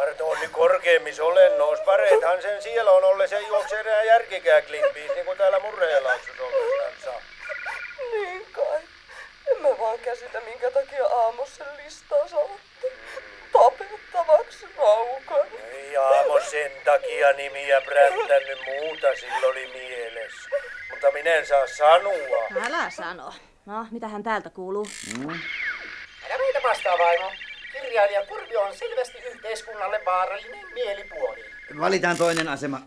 Artonni 0.01 0.47
korkeammis 0.47 1.19
olennoos, 1.19 1.79
pareethan 1.79 2.41
sen 2.41 2.61
siellä 2.61 2.91
on 2.91 3.03
olle 3.03 3.27
sen 3.27 3.47
juoksee 3.47 3.79
enää 3.79 4.03
järkikää 4.03 4.61
klimpiis, 4.61 5.11
niinku 5.15 5.35
täällä 5.35 5.59
murreelaaksus 5.59 6.39
ollessansa. 6.39 7.21
Niin 8.11 8.45
kai. 8.51 8.79
En 9.51 9.61
mä 9.61 9.69
vaan 9.79 9.99
käsitä, 9.99 10.41
minkä 10.41 10.71
takia 10.71 11.05
aamus 11.05 11.55
sen 11.55 11.77
listaa 11.83 12.27
saatte. 12.27 12.91
Tapettavaksi 13.53 14.65
raukan. 14.77 15.47
Ei 15.71 15.97
Aamo 15.97 16.39
sen 16.39 16.71
takia 16.85 17.33
nimiä 17.33 17.81
prättänyt 17.81 18.59
muuta, 18.65 19.07
sillä 19.15 19.47
oli 19.47 19.67
mieles. 19.67 20.33
Mutta 20.89 21.11
minä 21.11 21.35
en 21.35 21.47
saa 21.47 21.67
sanoa. 21.67 22.65
Älä 22.65 22.89
sano. 22.89 23.33
No, 23.65 23.85
mitä 23.91 24.07
hän 24.07 24.23
täältä 24.23 24.49
kuuluu? 24.49 24.85
Älä 26.31 26.39
meitä 26.39 26.59
vastaa 26.63 26.97
vaimo. 26.97 27.31
kirjailija 27.71 28.25
Kurvi 28.25 28.57
on 28.57 28.75
selvästi 28.75 29.17
yhteiskunnalle 29.17 30.01
vaarallinen 30.05 30.65
mielipuoli. 30.73 31.43
Valitaan 31.79 32.17
toinen 32.17 32.47
asema. 32.47 32.81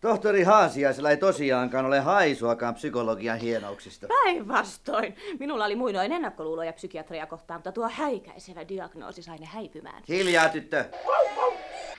Tohtori 0.00 0.42
Haasiaisella 0.42 1.10
ei 1.10 1.16
tosiaankaan 1.16 1.86
ole 1.86 2.00
haisuakaan 2.00 2.74
psykologian 2.74 3.38
hienouksista. 3.38 4.06
Päinvastoin. 4.24 5.16
Minulla 5.38 5.64
oli 5.64 5.76
muinoin 5.76 6.12
ennakkoluuloja 6.12 6.72
psykiatria 6.72 7.26
kohtaan, 7.26 7.58
mutta 7.58 7.72
tuo 7.72 7.88
häikäisevä 7.88 8.68
diagnoosi 8.68 9.22
sai 9.22 9.36
ne 9.38 9.46
häipymään. 9.46 10.02
Hiljaa, 10.08 10.48
tyttö! 10.48 10.84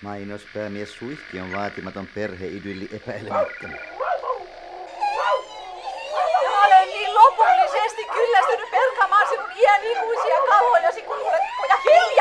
Mainospäämies 0.02 0.94
Suihki 0.94 1.40
on 1.40 1.52
vaatimaton 1.54 2.08
perheidylli 2.16 2.90
epäilemättä. 2.96 3.70
Olen 6.66 6.88
niin 6.88 7.16
lopullisesti 7.16 8.06
kyllästynyt 8.14 8.72
pelkaamaan 8.72 9.28
sinun 9.30 9.52
iän 9.58 9.84
ikuisia 9.84 10.33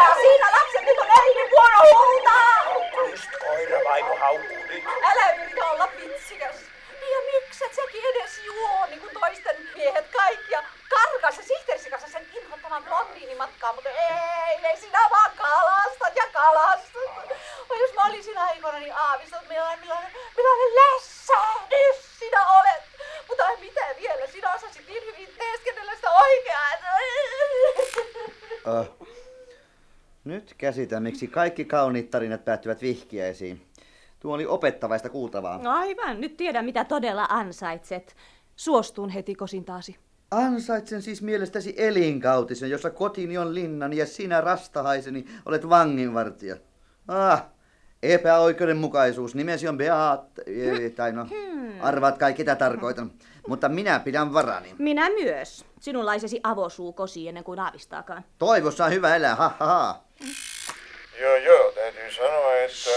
Hiljaa 0.02 0.14
siinä 0.14 0.50
lapset, 0.52 0.84
nyt 0.84 0.98
on 0.98 1.06
äidin 1.20 1.50
vuoro 1.50 1.78
huutaa! 1.94 3.10
Just 3.10 3.30
koira 3.40 3.78
vaimo 3.84 4.16
haukkuu 4.16 4.56
nyt. 4.68 4.84
Älä 5.02 5.32
yritä 5.32 5.70
olla 5.70 5.88
vitsikäs. 5.96 6.56
Ja 7.12 7.18
mikset 7.32 7.74
sekin 7.74 8.04
edes 8.04 8.40
juo, 8.44 8.86
niin 8.86 9.00
kuin 9.00 9.14
toisten 9.20 9.68
miehet 9.74 10.06
kaikki. 10.16 10.52
Ja 10.52 10.62
karkas 10.88 11.36
se 11.36 11.42
sihteerisi 11.42 11.90
kanssa 11.90 12.08
sen 12.08 12.26
inhottavan 12.36 12.84
blondiinin 12.84 13.36
matkaan, 13.36 13.74
mutta 13.74 13.90
ei, 13.90 14.66
ei 14.66 14.76
sinä 14.76 15.08
vaan 15.10 15.30
kalastat 15.36 16.16
ja 16.16 16.24
kalastat. 16.32 17.30
Oi, 17.70 17.80
jos 17.80 17.94
mä 17.94 18.04
olisin 18.04 18.38
aikoina, 18.38 18.78
niin 18.78 18.96
aavistat, 18.96 19.48
millainen, 19.48 19.80
millainen, 19.80 20.12
millainen 20.36 20.74
lässähdys 20.74 22.18
sinä 22.18 22.46
olet. 22.46 22.82
Mutta 23.28 23.44
ai 23.44 23.56
mitä 23.56 23.86
vielä, 24.00 24.26
sinä 24.26 24.54
osasit 24.54 24.86
niin 24.88 25.04
hyvin 25.04 25.34
teeskennellä 25.38 25.94
sitä 25.94 26.10
oikeaa. 26.10 26.66
Oh. 28.66 29.06
Nyt 30.62 30.68
käsitän, 30.74 31.02
miksi 31.02 31.26
kaikki 31.26 31.64
kauniit 31.64 32.10
tarinat 32.10 32.44
päättyvät 32.44 32.82
vihkiäisiin. 32.82 33.62
Tuo 34.20 34.34
oli 34.34 34.46
opettavaista 34.46 35.08
kuultavaa. 35.08 35.60
Aivan, 35.64 36.20
nyt 36.20 36.36
tiedän 36.36 36.64
mitä 36.64 36.84
todella 36.84 37.26
ansaitset. 37.28 38.16
Suostun 38.56 39.08
heti 39.08 39.34
kosintaasi. 39.34 39.96
Ansaitsen 40.30 41.02
siis 41.02 41.22
mielestäsi 41.22 41.74
elinkautisen, 41.76 42.70
jossa 42.70 42.90
kotini 42.90 43.38
on 43.38 43.54
linnani 43.54 43.96
ja 43.96 44.06
sinä 44.06 44.40
rastahaiseni 44.40 45.24
olet 45.46 45.68
vanginvartija. 45.68 46.56
Ah, 47.08 47.44
epäoikeudenmukaisuus. 48.02 49.34
Nimesi 49.34 49.68
on 49.68 49.78
Beat, 49.78 50.38
eh, 50.46 50.92
tai 50.92 51.12
no, 51.12 51.26
arvaat 51.80 52.18
kai 52.18 52.34
ketä 52.34 52.56
tarkoitan. 52.56 53.10
Mutta 53.48 53.68
minä 53.68 54.00
pidän 54.00 54.32
varani. 54.32 54.74
Minä 54.78 55.10
myös. 55.10 55.64
Sinunlaisesi 55.80 56.40
avosuu 56.42 56.92
kosi 56.92 57.28
ennen 57.28 57.44
kuin 57.44 57.58
aavistaakaan. 57.58 58.24
Toivossa 58.38 58.84
on 58.84 58.92
hyvä 58.92 59.16
elää, 59.16 59.34
ha 59.34 59.52
ha 59.58 59.66
ha. 59.66 60.02
Joo, 61.22 61.36
joo, 61.36 61.72
täytyy 61.72 62.12
sanoa, 62.12 62.56
että... 62.56 62.90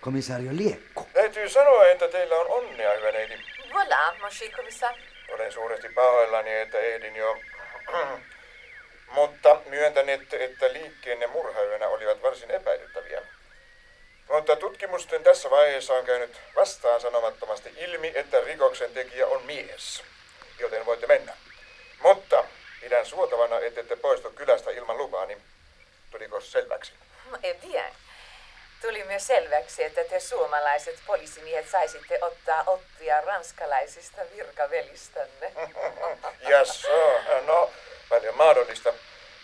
Komisario 0.00 0.50
Liekku. 0.52 1.08
Täytyy 1.12 1.48
sanoa, 1.48 1.86
että 1.86 2.08
teillä 2.08 2.36
on 2.36 2.46
onnea, 2.48 2.96
hyvä 2.96 3.12
neiti. 3.12 3.34
Voilà, 3.72 4.20
mon 4.20 4.30
cher 4.30 4.50
commissaire. 4.50 5.02
Olen 5.28 5.52
suuresti 5.52 5.88
pahoillani, 5.88 6.52
että 6.52 6.78
ehdin 6.78 7.16
jo... 7.16 7.36
Mutta 9.14 9.60
myöntän, 9.66 10.08
että, 10.08 10.36
että 10.36 10.72
liikkeenne 10.72 11.26
murhayönä 11.26 11.88
olivat 11.88 12.22
varsin 12.22 12.50
epäilyttäviä. 12.50 13.22
Mutta 14.28 14.56
tutkimusten 14.56 15.22
tässä 15.22 15.50
vaiheessa 15.50 15.94
on 15.94 16.04
käynyt 16.04 16.40
vastaan 16.56 17.00
sanomattomasti 17.00 17.72
ilmi, 17.76 18.12
että 18.14 18.40
rikoksen 18.40 18.94
tekijä 18.94 19.26
on 19.26 19.42
mies. 19.46 20.02
Joten 20.58 20.86
voitte 20.86 21.06
mennä. 21.06 21.36
Mutta 22.02 22.44
pidän 22.80 23.06
suotavana, 23.06 23.60
että 23.60 23.80
ette 23.80 23.96
poistu 23.96 24.30
kylästä 24.30 24.70
ilman 24.70 24.98
lupaani. 24.98 25.38
Tuliko 26.10 26.40
selväksi? 26.40 26.92
Eh 27.42 27.56
bien. 27.60 27.92
Tuli 28.82 29.04
myös 29.04 29.26
selväksi, 29.26 29.84
että 29.84 30.04
te 30.04 30.20
suomalaiset 30.20 30.98
poliisimiehet 31.06 31.70
saisitte 31.70 32.18
ottaa 32.20 32.64
oppia 32.66 33.20
ranskalaisista 33.20 34.20
virkavelistänne. 34.36 35.52
Jaså, 36.48 37.22
no 37.46 37.70
paljon 38.08 38.36
mahdollista. 38.36 38.92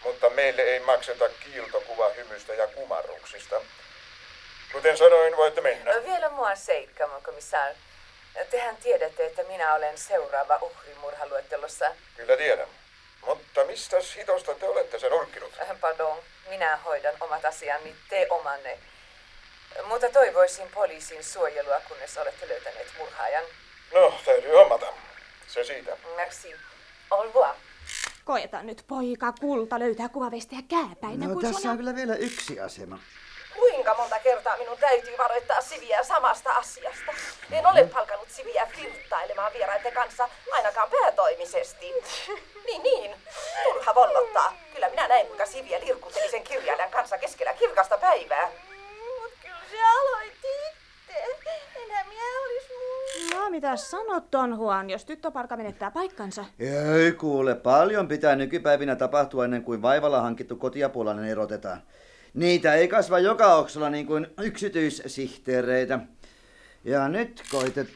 Mutta 0.05 0.31
meille 0.31 0.63
ei 0.63 0.81
makseta 0.81 1.29
kiiltokuva 1.29 2.09
hymystä 2.09 2.55
ja 2.55 2.67
kumarruksista. 2.67 3.61
Kuten 4.73 4.99
sanoin, 4.99 5.37
voitte 5.37 5.61
mennä. 5.61 6.05
Vielä 6.05 6.29
mua 6.29 6.57
seikka, 6.57 7.07
mon 7.07 7.23
commissaire. 7.23 7.77
Tehän 8.51 8.77
tiedätte, 8.77 9.27
että 9.27 9.43
minä 9.43 9.75
olen 9.75 9.99
seuraava 9.99 10.59
uhri 10.61 10.95
murhaluettelossa. 10.95 11.91
Kyllä 12.17 12.37
tiedän. 12.37 12.69
Mutta 13.55 13.73
mistä 13.73 13.97
hitosta 14.17 14.55
te 14.55 14.69
olette 14.69 14.99
sen 14.99 15.13
urkkinut? 15.13 15.53
Äh, 15.61 15.81
Pardon, 15.81 16.17
minä 16.49 16.77
hoidan 16.77 17.15
omat 17.21 17.45
asiani, 17.45 17.95
te 18.09 18.27
omanne. 18.31 18.79
Mutta 19.89 20.09
toivoisin 20.13 20.69
poliisin 20.75 21.25
suojelua, 21.25 21.81
kunnes 21.89 22.19
olette 22.19 22.49
löytäneet 22.49 22.93
murhaajan. 22.99 23.45
No, 23.95 24.15
täytyy 24.25 24.53
hommata. 24.53 24.87
Se 25.49 25.65
siitä. 25.65 25.97
Merci. 26.17 26.55
Au 27.11 27.23
revoir. 27.23 27.55
Koetaan 28.25 28.67
nyt 28.67 28.85
poika 28.89 29.33
kulta 29.41 29.79
löytää 29.79 30.09
kuvavestejä 30.09 30.63
kääpäinä, 30.69 31.27
No 31.27 31.33
kuin 31.33 31.47
tässä 31.47 31.61
sulla 31.61 31.71
on 31.71 31.77
kyllä 31.77 31.95
vielä 31.95 32.17
yksi 32.17 32.61
asema. 32.61 32.99
Kuinka 33.85 34.03
monta 34.03 34.19
kertaa 34.19 34.57
minun 34.57 34.79
täytyy 34.79 35.19
varoittaa 35.19 35.61
Siviä 35.61 36.03
samasta 36.03 36.51
asiasta? 36.51 37.13
En 37.53 37.67
ole 37.67 37.85
palkannut 37.85 38.31
Siviä 38.31 38.67
flirttailemaan 38.67 39.53
vieraiden 39.53 39.93
kanssa, 39.93 40.29
ainakaan 40.53 40.89
päätoimisesti. 40.91 41.93
Niin, 42.67 42.83
niin. 42.83 43.17
Turha 43.65 43.95
vollottaa. 43.95 44.53
Kyllä 44.75 44.89
minä 44.89 45.09
näin, 45.09 45.27
kuinka 45.27 45.47
Siviä 45.47 45.81
lirkutteli 45.81 46.31
sen 46.31 46.43
kirjailijan 46.43 46.91
kanssa 46.91 47.19
keskellä 47.19 47.53
kirkasta 47.53 47.99
päivää. 47.99 48.49
Mut 49.21 49.33
kyllä 49.43 49.57
se 49.71 49.77
aloitti 49.99 50.49
itse. 50.69 51.49
Enhän 51.85 52.09
minä 52.09 52.23
olis 52.45 52.69
muu. 52.71 53.41
No, 53.41 53.51
mitä 53.51 53.77
sanot, 53.77 54.25
Don 54.33 54.51
Juan, 54.59 54.91
jos 54.91 55.05
tyttöparka 55.05 55.57
menettää 55.57 55.91
paikkansa? 55.91 56.45
Ei 56.99 57.13
kuule, 57.13 57.55
paljon 57.55 58.09
pitää 58.09 58.37
nykypäivinä 58.37 58.97
tapahtua 58.97 59.45
ennen 59.45 59.63
kuin 59.65 59.83
vaivalla 59.83 60.21
hankittu 60.21 60.57
kotiapulainen 60.57 61.25
erotetaan. 61.25 61.83
Niitä 62.35 62.75
ei 62.75 62.89
kasva 62.89 63.19
joka 63.19 63.55
oksolla 63.55 63.91
niin 63.91 64.07
kuin 64.07 64.27
yksityissihteereitä. 64.39 65.99
Ja 66.85 67.09
nyt 67.09 67.43
koitet... 67.51 67.89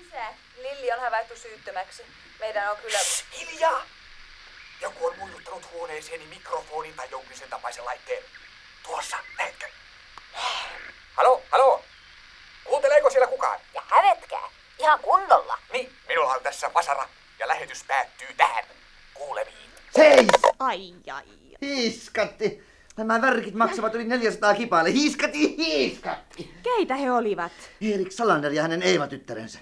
Isä, 0.00 0.24
Lilli 0.56 0.92
on 0.92 1.00
havaittu 1.00 1.36
syyttömäksi. 1.36 2.02
Meidän 2.40 2.70
on 2.70 2.76
kyllä... 2.76 2.98
Hiljaa! 3.40 3.86
Joku 4.82 5.06
on 5.06 5.18
muiluttanut 5.18 5.72
huoneeseeni 5.72 6.26
mikrofonin 6.26 6.94
tai 6.94 7.08
jonkin 7.10 7.36
sen 7.36 7.50
tapaisen 7.50 7.84
laitteen. 7.84 8.22
Tuossa, 8.82 9.16
näetkö? 9.38 9.66
Halo, 11.14 11.42
halo! 11.50 11.84
Kuunteleeko 12.64 13.10
siellä 13.10 13.26
kukaan? 13.26 13.60
Ja 13.74 13.82
hävetkää. 13.86 14.48
Ihan 14.78 15.00
kunnolla. 15.00 15.58
Niin, 15.72 15.92
minulla 16.08 16.34
on 16.34 16.42
tässä 16.42 16.70
vasara 16.74 17.08
ja 17.38 17.48
lähetys 17.48 17.84
päättyy 17.86 18.28
tähän. 18.36 18.64
Kuulemiin. 19.14 19.70
Seis! 19.90 20.26
Ai, 20.58 20.94
ai. 21.12 21.24
Hiiskatti! 21.62 22.75
Nämä 22.96 23.22
värkit 23.22 23.54
maksavat 23.54 23.94
yli 23.94 24.04
400 24.04 24.54
kipaille. 24.54 24.92
Hiiskati, 24.92 25.56
hiiskatti! 25.56 26.54
Keitä 26.62 26.94
he 26.96 27.12
olivat? 27.12 27.52
Erik 27.94 28.12
Salander 28.12 28.52
ja 28.52 28.62
hänen 28.62 28.82
Eeva-tyttärensä. 28.82 29.58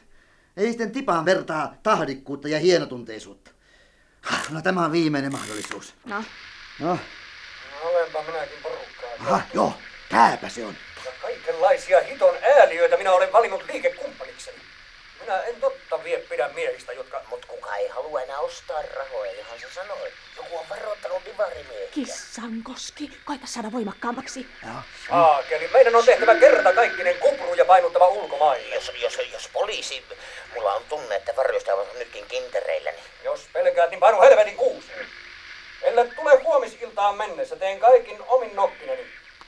Ei 0.57 0.68
sitten 0.68 0.92
tipaan 0.92 1.25
vertaa 1.25 1.75
tahdikkuutta 1.83 2.49
ja 2.49 2.59
hienotunteisuutta. 2.59 3.51
No 4.51 4.62
tämä 4.62 4.85
on 4.85 4.92
viimeinen 4.92 5.33
mahdollisuus. 5.33 5.94
No, 6.05 6.25
No, 6.81 6.99
Olenpa 7.85 8.23
minäkin 8.23 8.59
porukkaa. 8.62 9.11
aha, 9.20 9.40
joo, 9.55 9.73
tääpä 10.09 10.49
se 10.49 10.64
on. 10.66 10.75
Ja 11.05 11.11
kaikenlaisia 11.23 12.01
hiton 12.01 12.35
ääliöitä 12.59 12.97
minä 12.97 13.12
olen 13.12 13.33
valinnut 13.33 13.62
liikekumpanikseni. 13.73 14.03
Minä 15.24 15.42
en 15.42 15.60
totta 15.60 16.04
vie 16.04 16.18
pidä 16.18 16.48
miehistä, 16.48 16.92
jotka... 16.92 17.20
Mut 17.28 17.46
kuka 17.46 17.76
ei 17.76 17.88
halua 17.88 18.20
enää 18.20 18.38
ostaa 18.38 18.82
rahoja, 18.96 19.32
ihan 19.32 19.60
se 19.60 19.66
sanoi. 19.74 20.12
Joku 20.37 20.56
on 20.58 20.68
varoittanut 20.68 21.24
divarimiehiä. 21.24 21.88
kissankoski, 21.90 23.10
koita 23.24 23.46
saada 23.46 23.72
voimakkaammaksi. 23.72 24.46
Saakeli, 25.08 25.68
meidän 25.72 25.96
on 25.96 26.04
tehtävä 26.04 26.34
kerta 26.34 26.72
kaikkinen 26.72 27.18
kupru 27.18 27.54
ja 27.54 27.64
painuttava 27.64 28.08
ulkomaille. 28.08 28.74
Jos, 28.74 28.92
jos, 29.02 29.18
jos 29.32 29.48
poliisi, 29.52 30.04
mulla 30.54 30.74
on 30.74 30.82
tunne, 30.88 31.16
että 31.16 31.37
varjosta 31.37 31.74
on 31.74 31.87
nytkin 31.98 32.26
kintereilläni. 32.26 32.98
Jos 33.24 33.48
pelkäät, 33.52 33.90
niin 33.90 34.00
painu 34.00 34.20
helvetin 34.20 34.56
kuuseen. 34.56 35.06
Ellei 35.82 36.08
tule 36.08 36.42
huomisiltaan 36.42 37.16
mennessä, 37.16 37.56
teen 37.56 37.80
kaikin 37.80 38.18
omin 38.26 38.56
nokkineni. 38.56 39.06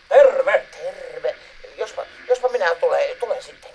Terve! 0.09 0.67
Terve. 0.83 1.37
Jospa, 1.77 2.07
jospa 2.29 2.49
minä 2.49 2.75
tulen, 2.75 3.17
tulen 3.21 3.43
sitten. 3.43 3.71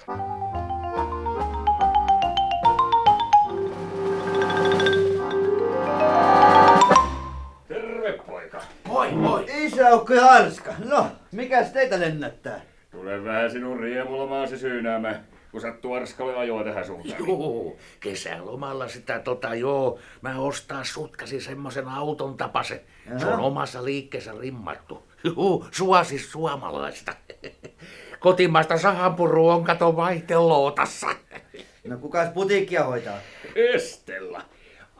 Moi, 9.02 9.12
moi. 9.12 9.46
Isäukko 9.54 10.14
ja 10.14 10.26
Arska, 10.26 10.74
no, 10.86 11.08
mikäs 11.32 11.72
teitä 11.72 12.00
lennättää? 12.00 12.62
Tule 12.92 13.24
vähän 13.24 13.52
sinun 13.52 13.80
riemulomaasi 13.80 14.58
syynäämään, 14.58 15.26
kun 15.52 15.62
sattuu 15.62 15.94
Arskalle 15.94 16.36
ajoa 16.36 16.64
tähän 16.64 16.86
suuntaan. 16.86 17.28
Joo, 17.28 17.76
kesälomalla 18.00 18.88
sitä 18.88 19.20
tota 19.20 19.56
joo. 19.56 20.00
Mä 20.22 20.40
ostaa 20.40 20.84
sutkasi 20.84 21.42
semmosen 21.42 21.88
auton 21.88 22.38
tapasen. 22.38 22.80
Se 23.18 23.26
on 23.26 23.40
omassa 23.40 23.86
liikkeessä 23.86 24.34
rimmattu. 24.40 25.04
Juu, 25.24 25.66
suosi 25.72 26.20
suomalaista. 26.20 27.14
Kotimaista 28.20 28.78
sahanpuru 28.78 29.50
on 29.50 29.64
kato 29.64 29.96
vaihtelootassa. 29.96 31.08
No 31.88 31.98
kukas 31.98 32.30
putiikkia 32.34 32.84
hoitaa? 32.84 33.18
Estellä. 33.56 34.42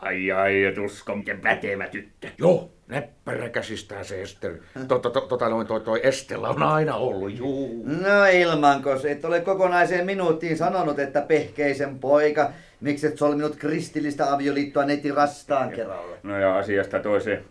Ai 0.02 0.32
ai, 0.32 0.64
et 0.64 0.78
usko, 0.78 1.16
miten 1.16 1.40
pätevä 1.40 1.88
tyttö. 1.88 2.28
Joo, 2.38 2.72
näppäräkäsistään 2.88 4.06
se 4.06 4.22
Ester. 4.22 4.58
Tota, 4.88 5.10
to, 5.10 5.22
tota, 5.22 5.50
noin 5.50 5.68
toi, 5.68 5.82
toi 5.82 6.00
Estellä 6.04 6.50
on 6.50 6.64
aina 6.64 6.96
ollut, 6.96 7.38
juu. 7.38 7.84
No 7.86 8.26
Ilmankos, 8.34 9.06
et 9.06 9.26
ole 9.26 9.42
kokonaiseen 9.42 10.06
minuuttiin 10.06 10.58
sanonut, 10.58 11.00
että 11.00 11.22
pehkeisen 11.22 12.00
poika, 12.00 12.52
miksi 12.82 13.08
et 13.08 13.18
solminut 13.18 13.56
kristillistä 13.56 14.34
avioliittoa 14.34 14.86
neiti 14.86 15.12
rastaan 15.12 15.70
kerralla? 15.70 16.18
No 16.24 16.40
ja 16.40 16.58
asiasta 16.58 17.00
toiseen. 17.00 17.46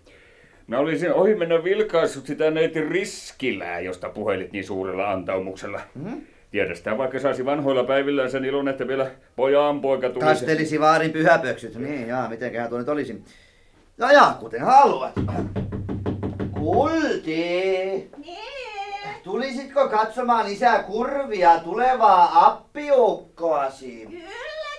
Mä 0.67 0.79
olisin 0.79 1.13
ohi 1.13 1.35
mennä 1.35 1.65
vilkaissut 1.65 2.27
sitä 2.27 2.51
neiti 2.51 2.81
Riskilää, 2.81 3.81
josta 3.81 4.09
puhelit 4.09 4.53
niin 4.53 4.65
suurella 4.65 5.13
antaumuksella. 5.13 5.81
Hmm? 6.03 6.21
Tiedästään, 6.51 6.99
vaikka 6.99 7.21
saisi 7.21 7.45
vanhoilla 7.45 7.85
päivillään 7.85 8.31
sen 8.31 8.45
ilon, 8.45 8.69
että 8.69 8.89
vielä 8.89 9.11
pojan 9.37 9.81
poika 9.81 10.09
tulisi. 10.09 10.27
Kastelisi 10.27 10.81
vaarin 10.81 11.13
pyhäpöksyt. 11.13 11.75
Niin, 11.75 12.09
jaa, 12.09 12.29
mitenköhän 12.29 12.69
tuo 12.69 12.79
nyt 12.79 12.89
olisi. 12.89 13.25
No 13.99 14.11
ja, 14.11 14.37
kuten 14.41 14.61
haluat. 14.61 15.13
Kulti! 16.53 17.31
Niin. 18.17 18.51
Tulisitko 19.25 19.89
katsomaan 19.89 20.47
lisää 20.47 20.83
kurvia 20.83 21.59
tulevaa 21.59 22.47
appiukkoasi? 22.47 24.07
Kyllä, 24.07 24.31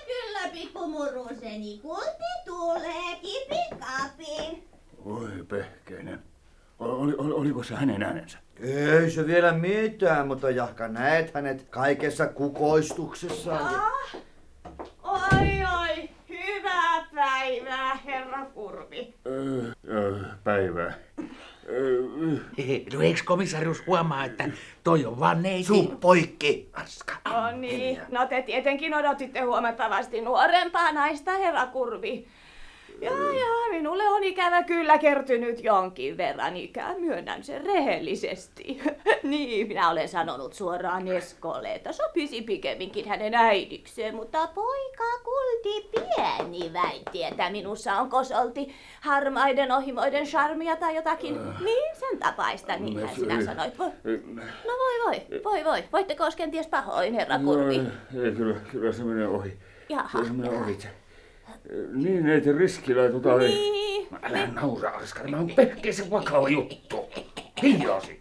kyllä, 0.06 0.48
pikkumuruseni. 0.52 1.78
Kulti 1.82 2.32
tulee, 2.44 3.16
kipikapi. 3.22 4.62
Oi 5.04 5.44
pehkeinen. 5.48 6.22
Oli, 6.78 7.14
oli, 7.18 7.32
oliko 7.32 7.62
se 7.62 7.74
hänen 7.74 8.02
äänensä? 8.02 8.38
Ei 8.62 9.10
se 9.10 9.26
vielä 9.26 9.52
mitään, 9.52 10.26
mutta 10.26 10.50
jahka 10.50 10.88
näet 10.88 11.34
hänet 11.34 11.66
kaikessa 11.70 12.26
kukoistuksessaan. 12.26 13.74
Ah, 13.74 14.16
oi 15.02 15.48
oi, 15.80 16.08
hyvää 16.28 17.06
päivää, 17.14 17.94
herra 17.94 18.46
Kurvi. 18.54 19.14
Öö, 19.26 19.72
öö, 19.88 20.18
päivää. 20.44 20.94
Öö, 21.68 22.02
No 22.92 23.02
eikö 23.02 23.20
komissarius 23.24 23.86
huomaa, 23.86 24.24
että 24.24 24.48
toi 24.84 25.06
on 25.06 25.20
vaan 25.20 25.42
neiti? 25.42 25.64
Suu 25.64 25.96
poikki, 26.00 26.70
Aska. 26.72 27.14
No 27.28 27.50
niin, 27.50 28.00
no 28.10 28.26
te 28.26 28.42
tietenkin 28.42 28.94
odotitte 28.94 29.40
huomattavasti 29.40 30.20
nuorempaa 30.20 30.92
naista, 30.92 31.30
herra 31.30 31.66
Kurvi. 31.66 32.26
Joo, 33.02 33.30
joo, 33.30 33.68
minulle 33.70 34.08
on 34.08 34.24
ikävä 34.24 34.62
kyllä 34.62 34.98
kertynyt 34.98 35.64
jonkin 35.64 36.16
verran 36.16 36.56
ikää, 36.56 36.94
myönnän 36.98 37.42
sen 37.44 37.64
rehellisesti. 37.66 38.80
niin, 39.22 39.68
minä 39.68 39.90
olen 39.90 40.08
sanonut 40.08 40.52
suoraan 40.52 41.08
Eskolle, 41.08 41.74
että 41.74 41.92
sopisi 41.92 42.42
pikemminkin 42.42 43.08
hänen 43.08 43.34
äidikseen, 43.34 44.14
mutta 44.16 44.46
poika 44.54 45.04
kulti 45.24 45.90
pieni 45.90 46.72
väitti, 46.72 47.24
että 47.24 47.50
minussa 47.50 47.92
on 47.96 48.10
kosolti 48.10 48.74
harmaiden 49.00 49.72
ohimoiden 49.72 50.26
charmia 50.26 50.76
tai 50.76 50.96
jotakin. 50.96 51.38
Niin, 51.64 51.96
sen 51.96 52.18
tapaista, 52.18 52.76
niinhän 52.76 53.14
sinä 53.14 53.44
sanoit. 53.44 53.78
Voi- 53.78 53.92
No 54.64 54.72
voi 54.78 55.04
voi, 55.06 55.42
voi 55.44 55.64
voi, 55.64 55.84
voitteko 55.92 56.24
olisi 56.24 56.36
kenties 56.38 56.66
pahoin, 56.66 57.14
herra 57.14 57.38
Kurvi? 57.38 57.78
No, 57.78 57.90
ei, 58.24 58.32
kyllä, 58.32 58.60
kyllä 58.70 58.92
se 58.92 59.04
menee 59.04 59.28
ohi. 59.28 59.52
Jaha, 59.88 60.08
Kyllä 60.12 60.24
se 60.24 60.32
menee 60.32 60.52
jaha. 60.52 60.64
ohi. 60.64 60.78
Niin, 61.92 62.24
neiti 62.24 62.52
Riskilä, 62.52 63.08
tota. 63.08 63.38
Niin. 63.38 64.08
Älä 64.22 64.46
naura, 64.46 64.90
Askari, 64.90 65.30
mä 65.30 65.36
oon 65.36 65.50
pehkeisen 65.56 66.10
vakava 66.10 66.48
juttu. 66.48 67.08
Hiljaasi. 67.62 68.20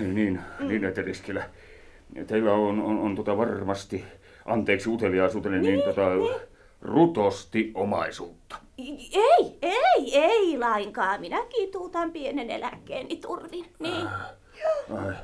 Niin, 0.00 0.40
niin 0.60 0.82
neiti 0.82 1.02
Riskilä. 1.02 1.50
Teillä 2.26 2.52
on, 2.52 2.80
on, 2.80 2.98
on 2.98 3.16
tota 3.16 3.36
varmasti, 3.36 4.04
anteeksi 4.44 4.90
uteliaisuuteni, 4.90 5.58
niin, 5.58 5.82
tota, 5.82 6.02
rutosti 6.82 7.70
omaisuutta. 7.74 8.56
Ei, 8.78 9.58
ei, 9.62 10.18
ei 10.18 10.58
lainkaan. 10.58 11.20
Minä 11.20 11.38
kituutan 11.56 12.12
pienen 12.12 12.50
eläkkeeni 12.50 13.16
turvin. 13.16 13.64
Niin. 13.78 14.06
Ai, 14.90 15.14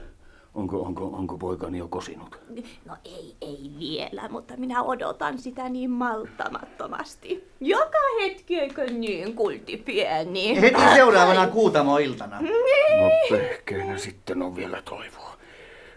onko, 0.54 0.82
onko, 0.82 1.04
onko 1.06 1.38
poikani 1.38 1.78
jo 1.78 1.88
kosinut? 1.88 2.40
No 2.84 2.96
ei, 3.04 3.36
ei 3.40 3.70
vielä, 3.78 4.28
mutta 4.28 4.56
minä 4.56 4.82
odotan 4.82 5.38
sitä 5.38 5.68
niin 5.68 5.90
malttamattomasti. 5.90 7.48
Joka 7.60 7.98
hetki, 8.20 8.58
eikö 8.58 8.84
niin, 8.86 9.34
kulti 9.34 9.76
pieni? 9.76 10.60
Heti 10.60 10.80
seuraavana 10.94 11.46
kuutamoiltana. 11.46 12.40
No 12.40 13.10
pehkeinä 13.30 13.98
sitten 13.98 14.42
on 14.42 14.56
vielä 14.56 14.82
toivoa. 14.82 15.36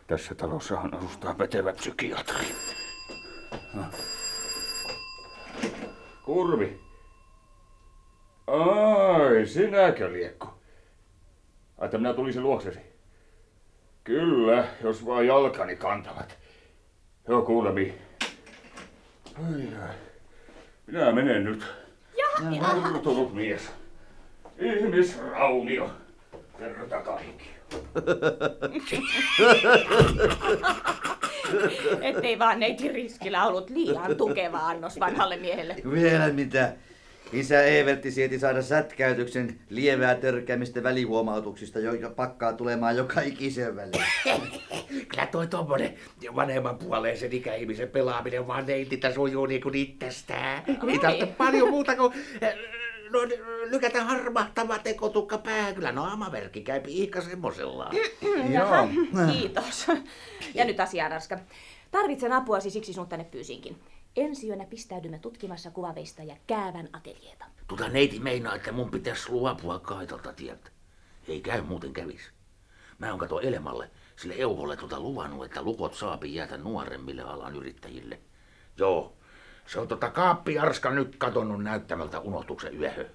Tässä 0.08 0.36
talossahan 0.36 0.94
asustaa 0.94 1.34
pätevä 1.34 1.74
psykiatri. 1.74 2.46
No. 3.74 3.84
Kurvi. 6.26 6.80
Ai, 8.48 9.46
sinäkö 9.46 10.12
liekko? 10.12 10.48
Ai, 11.78 11.86
että 11.86 11.98
minä 11.98 12.14
tulisin 12.14 12.44
luoksesi. 12.44 12.95
Kyllä, 14.06 14.66
jos 14.84 15.06
vaan 15.06 15.28
jalkani 15.28 15.76
kantavat. 15.76 16.38
Joo, 17.28 17.42
kuulemi. 17.42 17.94
Ai, 19.36 19.68
ai. 19.84 19.96
Minä 20.88 21.12
menen 21.12 21.44
nyt. 21.44 21.64
Ja, 22.18 22.26
Murtunut 22.92 23.34
mies. 23.34 23.72
Ihmisraunio. 24.60 25.90
Kerta 26.60 27.02
kaikki. 27.02 27.50
Ettei 32.02 32.40
vaan 32.40 32.60
neiti 32.60 32.88
Riskillä 32.88 33.46
ollut 33.46 33.70
liian 33.70 34.16
tukeva 34.18 34.58
annos 34.58 35.00
vanhalle 35.00 35.38
miehelle. 35.38 35.76
Vielä 35.92 36.30
mitä? 36.30 36.74
Isä 37.34 37.64
Evertti 37.64 38.12
sieti 38.12 38.40
saada 38.40 38.62
sätkäytyksen 38.62 39.60
lievää 39.70 40.16
törkäämistä 40.16 40.84
välihuomautuksista, 40.84 41.80
joka 41.80 42.10
pakkaa 42.10 42.54
tulemaan 42.54 42.98
joka 42.98 43.22
ikisen 43.22 43.76
väliin. 43.76 44.06
Kyllä 45.10 45.26
toi 45.26 45.48
tommonen 45.48 45.96
vanhemman 46.36 46.78
puoleisen 46.78 47.34
ikäihmisen 47.34 47.90
pelaaminen 47.90 48.48
vaan 48.48 48.66
neititä 48.66 49.14
sujuu 49.14 49.46
niinku 49.46 49.72
itsestään. 49.74 50.64
Ei 50.88 51.00
tarvitse 51.00 51.26
paljon 51.26 51.70
muuta 51.70 51.96
kuin 51.96 52.14
no, 53.10 53.20
lykätä 53.70 54.04
harmahtava 54.04 54.80
tekotukka 54.80 55.38
pää. 55.38 55.74
Kyllä 55.74 55.92
naamaverkki 55.92 56.62
käy 56.62 56.80
piikka 56.80 57.22
semmosella. 57.22 57.92
Jaha, 58.50 58.88
kiitos. 59.32 59.88
Ja 60.54 60.66
nyt 60.66 60.80
asiaan, 60.80 61.12
Raska. 61.12 61.40
Tarvitsen 61.92 62.34
apuasi, 62.34 62.70
siksi 62.70 62.94
sinut 62.94 63.10
tänne 63.10 63.26
pyysinkin. 63.26 63.78
Ensi 64.16 64.48
yönä 64.48 64.66
pistäydymme 64.66 65.20
tutkimassa 65.20 65.72
kuvaveista 65.72 66.24
ja 66.24 66.36
käävän 66.48 66.90
ateljeeta. 66.94 67.46
Tota 67.68 67.90
neiti 67.90 68.20
meinaa, 68.20 68.56
että 68.56 68.72
mun 68.72 68.92
pitäisi 68.92 69.32
luopua 69.32 69.80
kaitolta 69.80 70.34
tieltä. 70.34 70.70
Ei 71.28 71.42
käy 71.42 71.62
muuten 71.62 71.94
kävis. 71.94 72.22
Mä 73.00 73.10
oon 73.10 73.20
kato 73.20 73.40
Elemalle, 73.40 73.90
sille 74.16 74.34
Euvolle 74.38 74.78
tota 74.78 75.00
luvannut, 75.00 75.46
että 75.46 75.62
lukot 75.62 75.94
saapi 75.94 76.36
jäätä 76.36 76.58
nuoremmille 76.58 77.22
alan 77.22 77.56
yrittäjille. 77.56 78.20
Joo, 78.78 79.14
se 79.66 79.80
on 79.80 79.88
tota 79.88 80.10
kaappiarska 80.10 80.92
nyt 80.92 81.16
katonnut 81.16 81.64
näyttämältä 81.64 82.20
unohtuksen 82.20 82.80
yöhön. 82.82 83.12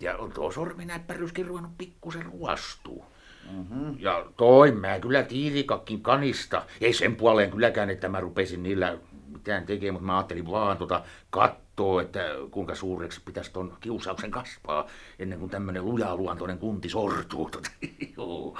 Ja 0.00 0.16
on 0.16 0.32
tuo 0.32 0.52
sorminäppäryskin 0.52 1.46
ruvennut 1.46 1.78
pikkusen 1.78 2.26
ruostuu. 2.26 3.04
Mm-hmm. 3.50 3.96
Ja 3.98 4.26
toi 4.36 4.72
mä 4.72 5.00
kyllä 5.00 5.22
tiirikakkin 5.22 6.02
kanista. 6.02 6.66
Ei 6.80 6.92
sen 6.92 7.16
puoleen 7.16 7.50
kylläkään, 7.50 7.90
että 7.90 8.08
mä 8.08 8.20
rupesin 8.20 8.62
niillä 8.62 8.98
mitään 9.42 9.66
tekemään, 9.66 9.94
mutta 9.94 10.06
mä 10.06 10.16
ajattelin 10.16 10.50
vaan 10.50 10.76
tota 10.76 11.04
kattoo, 11.30 12.00
että 12.00 12.20
kuinka 12.50 12.74
suureksi 12.74 13.20
pitäisi 13.24 13.52
ton 13.52 13.76
kiusauksen 13.80 14.30
kasvaa 14.30 14.86
ennen 15.18 15.38
kuin 15.38 15.50
tämmönen 15.50 15.84
lujaluontoinen 15.84 16.58
kunti 16.58 16.88
sortuu. 16.88 17.50
Tota, 17.50 17.70
joo. 18.16 18.58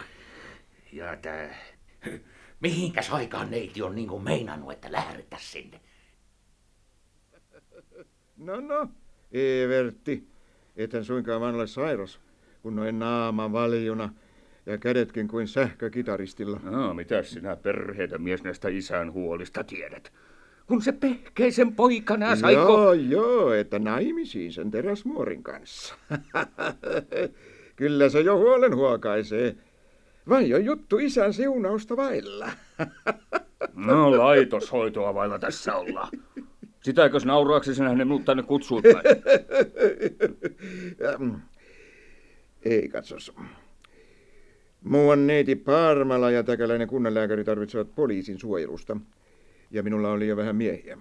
Ja 0.93 1.17
tää... 1.17 1.55
Mihinkäs 2.61 3.11
aikaan 3.11 3.51
neiti 3.51 3.83
on 3.83 3.95
niin 3.95 4.09
kuin 4.09 4.25
meinannut, 4.25 4.73
että 4.73 4.93
lähdettäis 4.93 5.53
sinne? 5.53 5.81
No 8.37 8.61
no, 8.61 8.89
Evertti, 9.33 10.29
ethän 10.77 11.05
suinkaan 11.05 11.41
vaan 11.41 11.55
ole 11.55 11.67
sairas, 11.67 12.21
kun 12.63 12.77
noin 12.77 12.99
naama 12.99 13.53
valjuna 13.53 14.15
ja 14.67 14.79
kädetkin 14.79 15.29
kuin 15.29 15.49
sähkökitaristilla. 15.49 16.61
No, 16.63 16.95
mitäs 16.95 17.31
sinä 17.31 17.57
perheitä 17.57 18.19
mies 18.19 18.43
näistä 18.43 18.69
isän 18.69 19.13
huolista 19.13 19.65
tiedät? 19.65 20.13
Kun 20.73 20.83
se 20.83 20.93
pehkeisen 20.93 21.75
poikana 21.75 22.37
saiko... 22.37 22.61
Joo, 22.61 22.93
joo, 22.93 23.53
että 23.53 23.79
naimisiin 23.79 24.53
sen 24.53 24.71
teräsmuorin 24.71 25.43
kanssa. 25.43 25.95
Kyllä 27.77 28.09
se 28.09 28.21
jo 28.21 28.39
huolen 28.39 28.77
huokaisee. 28.77 29.57
Vai 30.29 30.55
on 30.55 30.65
juttu 30.65 30.99
isän 30.99 31.33
siunausta 31.33 31.97
vailla? 31.97 32.49
No, 33.75 34.19
laitoshoitoa 34.19 35.15
vailla 35.15 35.39
tässä 35.39 35.77
ollaan. 35.77 36.09
Sitäkös 36.83 37.25
nauraaksi 37.25 37.75
sinä 37.75 37.89
hänen 37.89 38.07
minut 38.07 38.25
tänne 38.25 38.43
kutsuit 38.43 38.85
vai? 38.85 39.03
Ei 42.65 42.89
katsos. 42.89 43.35
Muuan 44.85 45.27
neiti 45.27 45.57
Parmala 45.57 46.31
ja 46.31 46.43
täkäläinen 46.43 46.89
kunnanlääkäri 46.89 47.45
tarvitsevat 47.45 47.95
poliisin 47.95 48.39
suojelusta. 48.39 48.97
Ja 49.73 49.83
minulla 49.83 50.11
oli 50.11 50.29
jo 50.29 50.37
vähän 50.37 50.57
miehiä. 50.57 50.99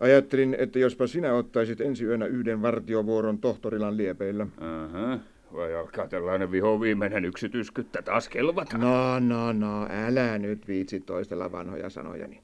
Ajattelin, 0.00 0.56
että 0.58 0.78
jospa 0.78 1.06
sinä 1.06 1.34
ottaisit 1.34 1.80
ensi 1.80 2.04
yönä 2.04 2.26
yhden 2.26 2.62
vartiovuoron 2.62 3.38
tohtorilan 3.38 3.96
liepeillä. 3.96 4.46
Aha. 4.60 5.18
Vai 5.52 5.74
alkaa 5.74 6.08
tällainen 6.08 6.50
viho 6.50 6.80
viimeinen 6.80 7.24
yksityiskyttä 7.24 8.02
taas 8.02 8.28
kelvata? 8.28 8.78
No, 8.78 9.18
no, 9.20 9.52
no, 9.52 9.88
älä 9.90 10.38
nyt 10.38 10.68
viitsi 10.68 11.00
toistella 11.00 11.52
vanhoja 11.52 11.90
sanojani. 11.90 12.42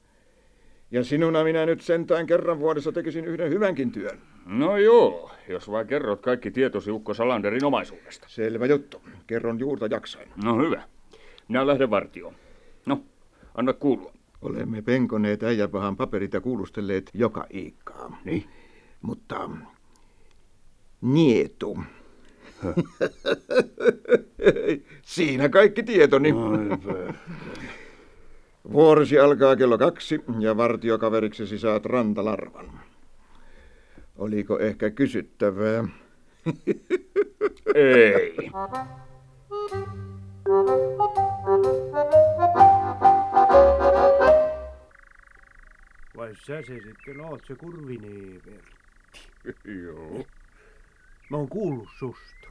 Ja 0.91 1.05
sinuna 1.05 1.45
minä 1.45 1.67
nyt 1.67 1.81
sentään 1.81 2.27
kerran 2.27 2.59
vuodessa 2.59 2.93
tekisin 2.93 3.25
yhden 3.25 3.51
hyvänkin 3.51 3.93
työn. 3.93 4.19
No 4.47 4.77
joo, 4.77 5.31
jos 5.49 5.71
vain 5.71 5.87
kerrot 5.87 6.21
kaikki 6.21 6.51
tietosi 6.51 6.91
Ukko 6.91 7.15
Salanderin 7.15 7.65
omaisuudesta. 7.65 8.27
Selvä 8.31 8.67
juttu. 8.67 9.03
Kerron 9.27 9.59
juurta 9.59 9.87
jaksain. 9.87 10.29
No 10.45 10.59
hyvä. 10.59 10.83
Minä 11.49 11.67
lähden 11.67 11.91
vartioon. 11.91 12.35
No, 12.87 13.05
anna 13.55 13.73
kuulua. 13.73 14.13
Olemme 14.43 14.83
penkoneet 14.83 15.43
äijäpahan 15.43 15.97
paperit 15.97 16.33
ja 16.33 16.41
kuulustelleet 16.41 17.11
joka 17.15 17.47
iikkaa. 17.55 18.21
Niin? 18.25 18.45
Mutta 19.03 19.51
nietu. 21.01 21.79
Siinä 25.03 25.49
kaikki 25.49 25.83
tietoni. 25.83 26.35
Vuorosi 28.73 29.19
alkaa 29.19 29.57
kello 29.57 29.79
kaksi 29.79 30.25
ja 30.39 30.57
vartiokaveriksi 30.57 31.59
saat 31.59 31.87
rantalarvan. 31.87 32.81
Oliko 34.17 34.59
ehkä 34.59 34.91
kysyttävää? 34.91 35.85
Ei. 37.75 38.51
Vai 46.23 46.35
sä 46.35 46.63
se 46.63 46.81
sitten 46.81 47.21
oot 47.21 47.43
se 47.47 47.55
kurvineevertti? 47.55 48.77
Joo. 49.85 50.27
Mä 51.31 51.37
oon 51.37 51.49
kuullut 51.49 51.89
susta. 51.99 52.49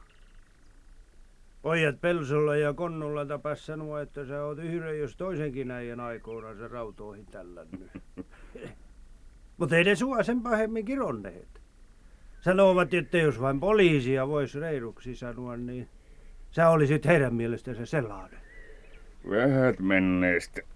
Pojat 1.62 2.00
Pelsolla 2.00 2.56
ja 2.56 2.74
Konnulla 2.74 3.26
tapas 3.26 3.66
sanoa, 3.66 4.00
että 4.00 4.26
sä 4.26 4.44
oot 4.44 4.58
yhden 4.58 5.00
jos 5.00 5.16
toisenkin 5.16 5.70
äijän 5.70 6.00
aikoina 6.00 6.54
se 6.54 6.68
rautoihin 6.68 7.26
tällännyt. 7.26 7.90
Mutta 9.58 9.76
ei 9.76 9.84
ne 9.84 9.94
sua 9.94 10.22
sen 10.22 10.40
pahemmin 10.40 10.84
kironneet. 10.84 11.60
Sanovat, 12.40 12.94
että 12.94 13.18
jos 13.18 13.40
vain 13.40 13.60
poliisia 13.60 14.28
voisi 14.28 14.60
reiluksi 14.60 15.14
sanoa, 15.14 15.56
niin 15.56 15.88
sä 16.50 16.68
olisit 16.68 17.04
heidän 17.04 17.34
mielestänsä 17.34 17.86
sellainen. 17.86 18.40
Vähät 19.30 19.78
menneestä. 19.78 20.71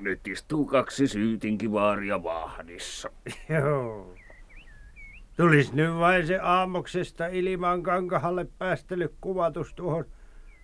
Nyt 0.00 0.28
istuu 0.28 0.64
kaksi 0.64 1.08
syytinkivaaria 1.08 2.22
vahdissa. 2.22 3.10
Joo. 3.62 4.14
Tulis 5.36 5.72
nyt 5.72 5.94
vain 5.94 6.26
se 6.26 6.38
aamuksesta 6.42 7.26
ilman 7.26 7.82
kankahalle 7.82 8.46
päästely 8.58 9.14
kuvatus 9.20 9.74
tuohon 9.74 10.04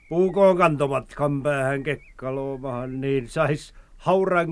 puukoon 0.09 0.57
kantomatkan 0.57 1.43
päähän 1.43 1.83
kekkaloomahan, 1.83 3.01
niin 3.01 3.29
sais 3.29 3.75
hauran 3.97 4.49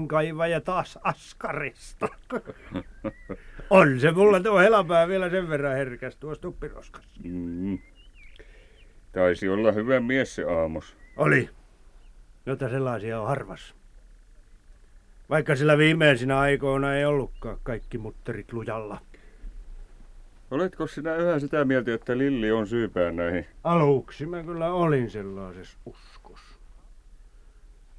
ja 0.51 0.61
taas 0.61 0.99
askarista. 1.03 2.09
On 3.71 4.01
se 4.01 4.13
mulla 4.13 4.41
tuo 4.41 4.59
helapää 4.59 5.09
vielä 5.09 5.31
sen 5.31 5.49
verran 5.49 5.77
herkäs 5.77 6.17
tuossa 6.17 6.43
tuppiroskassa. 6.43 7.21
Mm. 7.25 7.79
Taisi 9.13 9.49
olla 9.49 9.73
hyvä 9.73 10.01
mies 10.01 10.35
se 10.35 10.45
aamos. 10.45 10.97
Oli. 11.17 11.51
Jota 12.47 12.69
sellaisia 12.69 13.21
on 13.21 13.27
harvassa. 13.27 13.75
Vaikka 15.31 15.57
sillä 15.57 15.79
viimeisinä 15.79 16.39
aikoina 16.39 16.95
ei 16.95 17.05
ollutkaan 17.05 17.59
kaikki 17.63 17.99
mutterit 17.99 18.53
lujalla. 18.53 19.01
Oletko 20.51 20.87
sinä 20.87 21.17
yhä 21.17 21.39
sitä 21.39 21.65
mieltä, 21.65 21.95
että 21.95 22.19
Lilli 22.19 22.53
on 22.53 22.67
syypään 22.67 23.17
näihin? 23.17 23.47
Aluksi 23.65 24.27
mä 24.27 24.43
kyllä 24.43 24.73
olin 24.73 25.11
sellaisessa 25.11 25.79
uskos. 25.87 26.41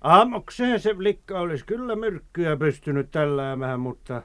Aamokseen 0.02 0.80
se 0.80 0.96
likka 0.98 1.40
olisi 1.40 1.66
kyllä 1.66 1.96
myrkkyä 1.96 2.58
pystynyt 2.58 3.12
tälläämään, 3.12 3.80
mutta 3.80 4.22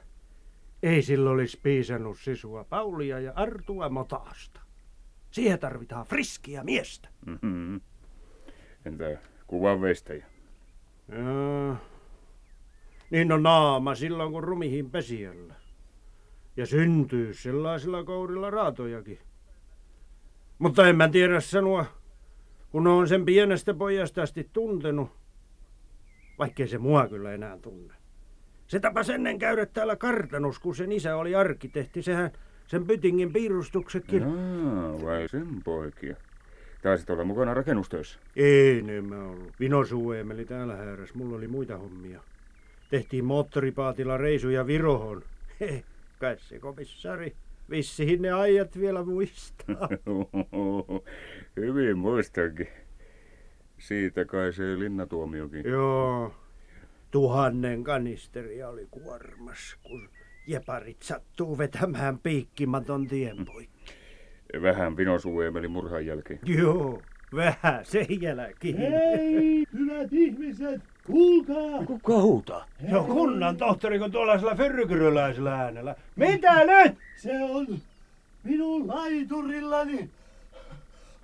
ei 0.83 1.01
sillä 1.01 1.29
olisi 1.29 1.59
piisannut 1.63 2.19
sisua 2.19 2.63
Paulia 2.63 3.19
ja 3.19 3.33
Artua 3.35 3.89
Motaasta. 3.89 4.61
Siihen 5.31 5.59
tarvitaan 5.59 6.05
friskiä 6.05 6.63
miestä. 6.63 7.09
Mm-hmm. 7.25 7.81
Entä 8.85 9.17
kuvanveistäjä? 9.47 10.25
Joo. 11.17 11.75
Niin 13.11 13.31
on 13.31 13.43
naama 13.43 13.95
silloin, 13.95 14.31
kun 14.31 14.43
rumihin 14.43 14.91
pesijällä. 14.91 15.53
Ja 16.57 16.65
syntyy 16.65 17.33
sellaisilla 17.33 18.03
kourilla 18.03 18.49
raatojakin. 18.49 19.19
Mutta 20.59 20.87
en 20.87 20.95
mä 20.95 21.09
tiedä 21.09 21.39
sanoa, 21.39 21.85
kun 22.71 22.87
on 22.87 23.07
sen 23.07 23.25
pienestä 23.25 23.73
pojasta 23.73 24.21
asti 24.21 24.49
tuntenut, 24.53 25.09
vaikkei 26.39 26.67
se 26.67 26.77
mua 26.77 27.07
kyllä 27.07 27.33
enää 27.33 27.57
tunne. 27.57 27.93
Se 28.67 28.79
tapas 28.79 29.09
ennen 29.09 29.39
käydä 29.39 29.65
täällä 29.65 29.95
kartanus, 29.95 30.59
kun 30.59 30.75
sen 30.75 30.91
isä 30.91 31.15
oli 31.15 31.35
arkkitehti. 31.35 32.01
Sehän 32.01 32.31
sen 32.67 32.87
Pytingin 32.87 33.33
piirustuksetkin. 33.33 34.21
Jaa, 34.21 35.01
vai 35.01 35.29
sen 35.29 35.47
poikia. 35.63 36.15
Taisit 36.81 37.09
olla 37.09 37.23
mukana 37.23 37.53
rakennustöissä. 37.53 38.19
Ei 38.35 38.81
ne 38.81 39.01
mä 39.01 39.23
ollut. 39.23 39.53
Vino 39.59 39.81
täällä 40.47 40.75
hääräs. 40.75 41.13
Mulla 41.13 41.35
oli 41.37 41.47
muita 41.47 41.77
hommia. 41.77 42.23
Tehtiin 42.91 43.25
moottoripaatilla 43.25 44.17
reisuja 44.17 44.67
Virohon. 44.67 45.23
He, 45.59 45.83
kai 46.19 46.35
se 46.39 46.59
komissari. 46.59 47.35
Vissiin 47.69 48.21
ne 48.21 48.31
ajat 48.31 48.79
vielä 48.79 49.03
muistaa. 49.03 49.89
Hyvin 51.59 51.97
muistankin. 51.97 52.67
Siitä 53.77 54.25
kai 54.25 54.53
se 54.53 54.79
linnatuomiokin. 54.79 55.69
Joo. 55.69 56.33
Tuhannen 57.11 57.83
kanisteria 57.83 58.69
oli 58.69 58.87
kuormas, 58.91 59.77
kun 59.83 60.09
jeparit 60.47 61.01
sattuu 61.01 61.57
vetämään 61.57 62.19
piikkimaton 62.19 63.07
tien 63.07 63.45
poikki. 63.45 63.93
Vähän 64.61 64.97
Vinosuuemeli 64.97 65.67
murhan 65.67 66.05
jälkeen. 66.05 66.39
Joo, 66.45 67.01
vähän 67.35 67.85
sen 67.85 68.21
jälkeen. 68.21 68.77
Hei, 68.77 69.63
hyvät 69.73 70.13
ihmiset, 70.13 70.81
kuulkaa! 71.07 71.85
Kuka 71.85 72.13
huutaa? 72.13 72.65
Se 72.89 72.97
on 72.97 73.05
kunnan 73.05 73.57
tohtori, 73.57 73.99
kun 73.99 74.11
tuollaisella 74.11 74.55
förrykyryläisellä 74.55 75.55
äänellä. 75.55 75.95
Mitä 76.15 76.65
nyt? 76.65 76.97
Se 77.17 77.43
on 77.43 77.67
minun 78.43 78.87
laiturillani 78.87 80.09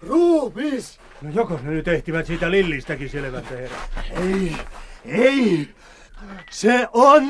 ruumis. 0.02 1.00
No 1.22 1.30
joko 1.34 1.60
ne 1.64 1.72
nyt 1.72 1.88
ehtivät 1.88 2.26
siitä 2.26 2.52
Lillistäkin 2.52 3.10
selvät 3.10 3.50
tehdä? 3.50 3.76
Ei, 4.12 4.56
ei, 5.06 5.68
se 6.52 6.88
on... 6.94 7.24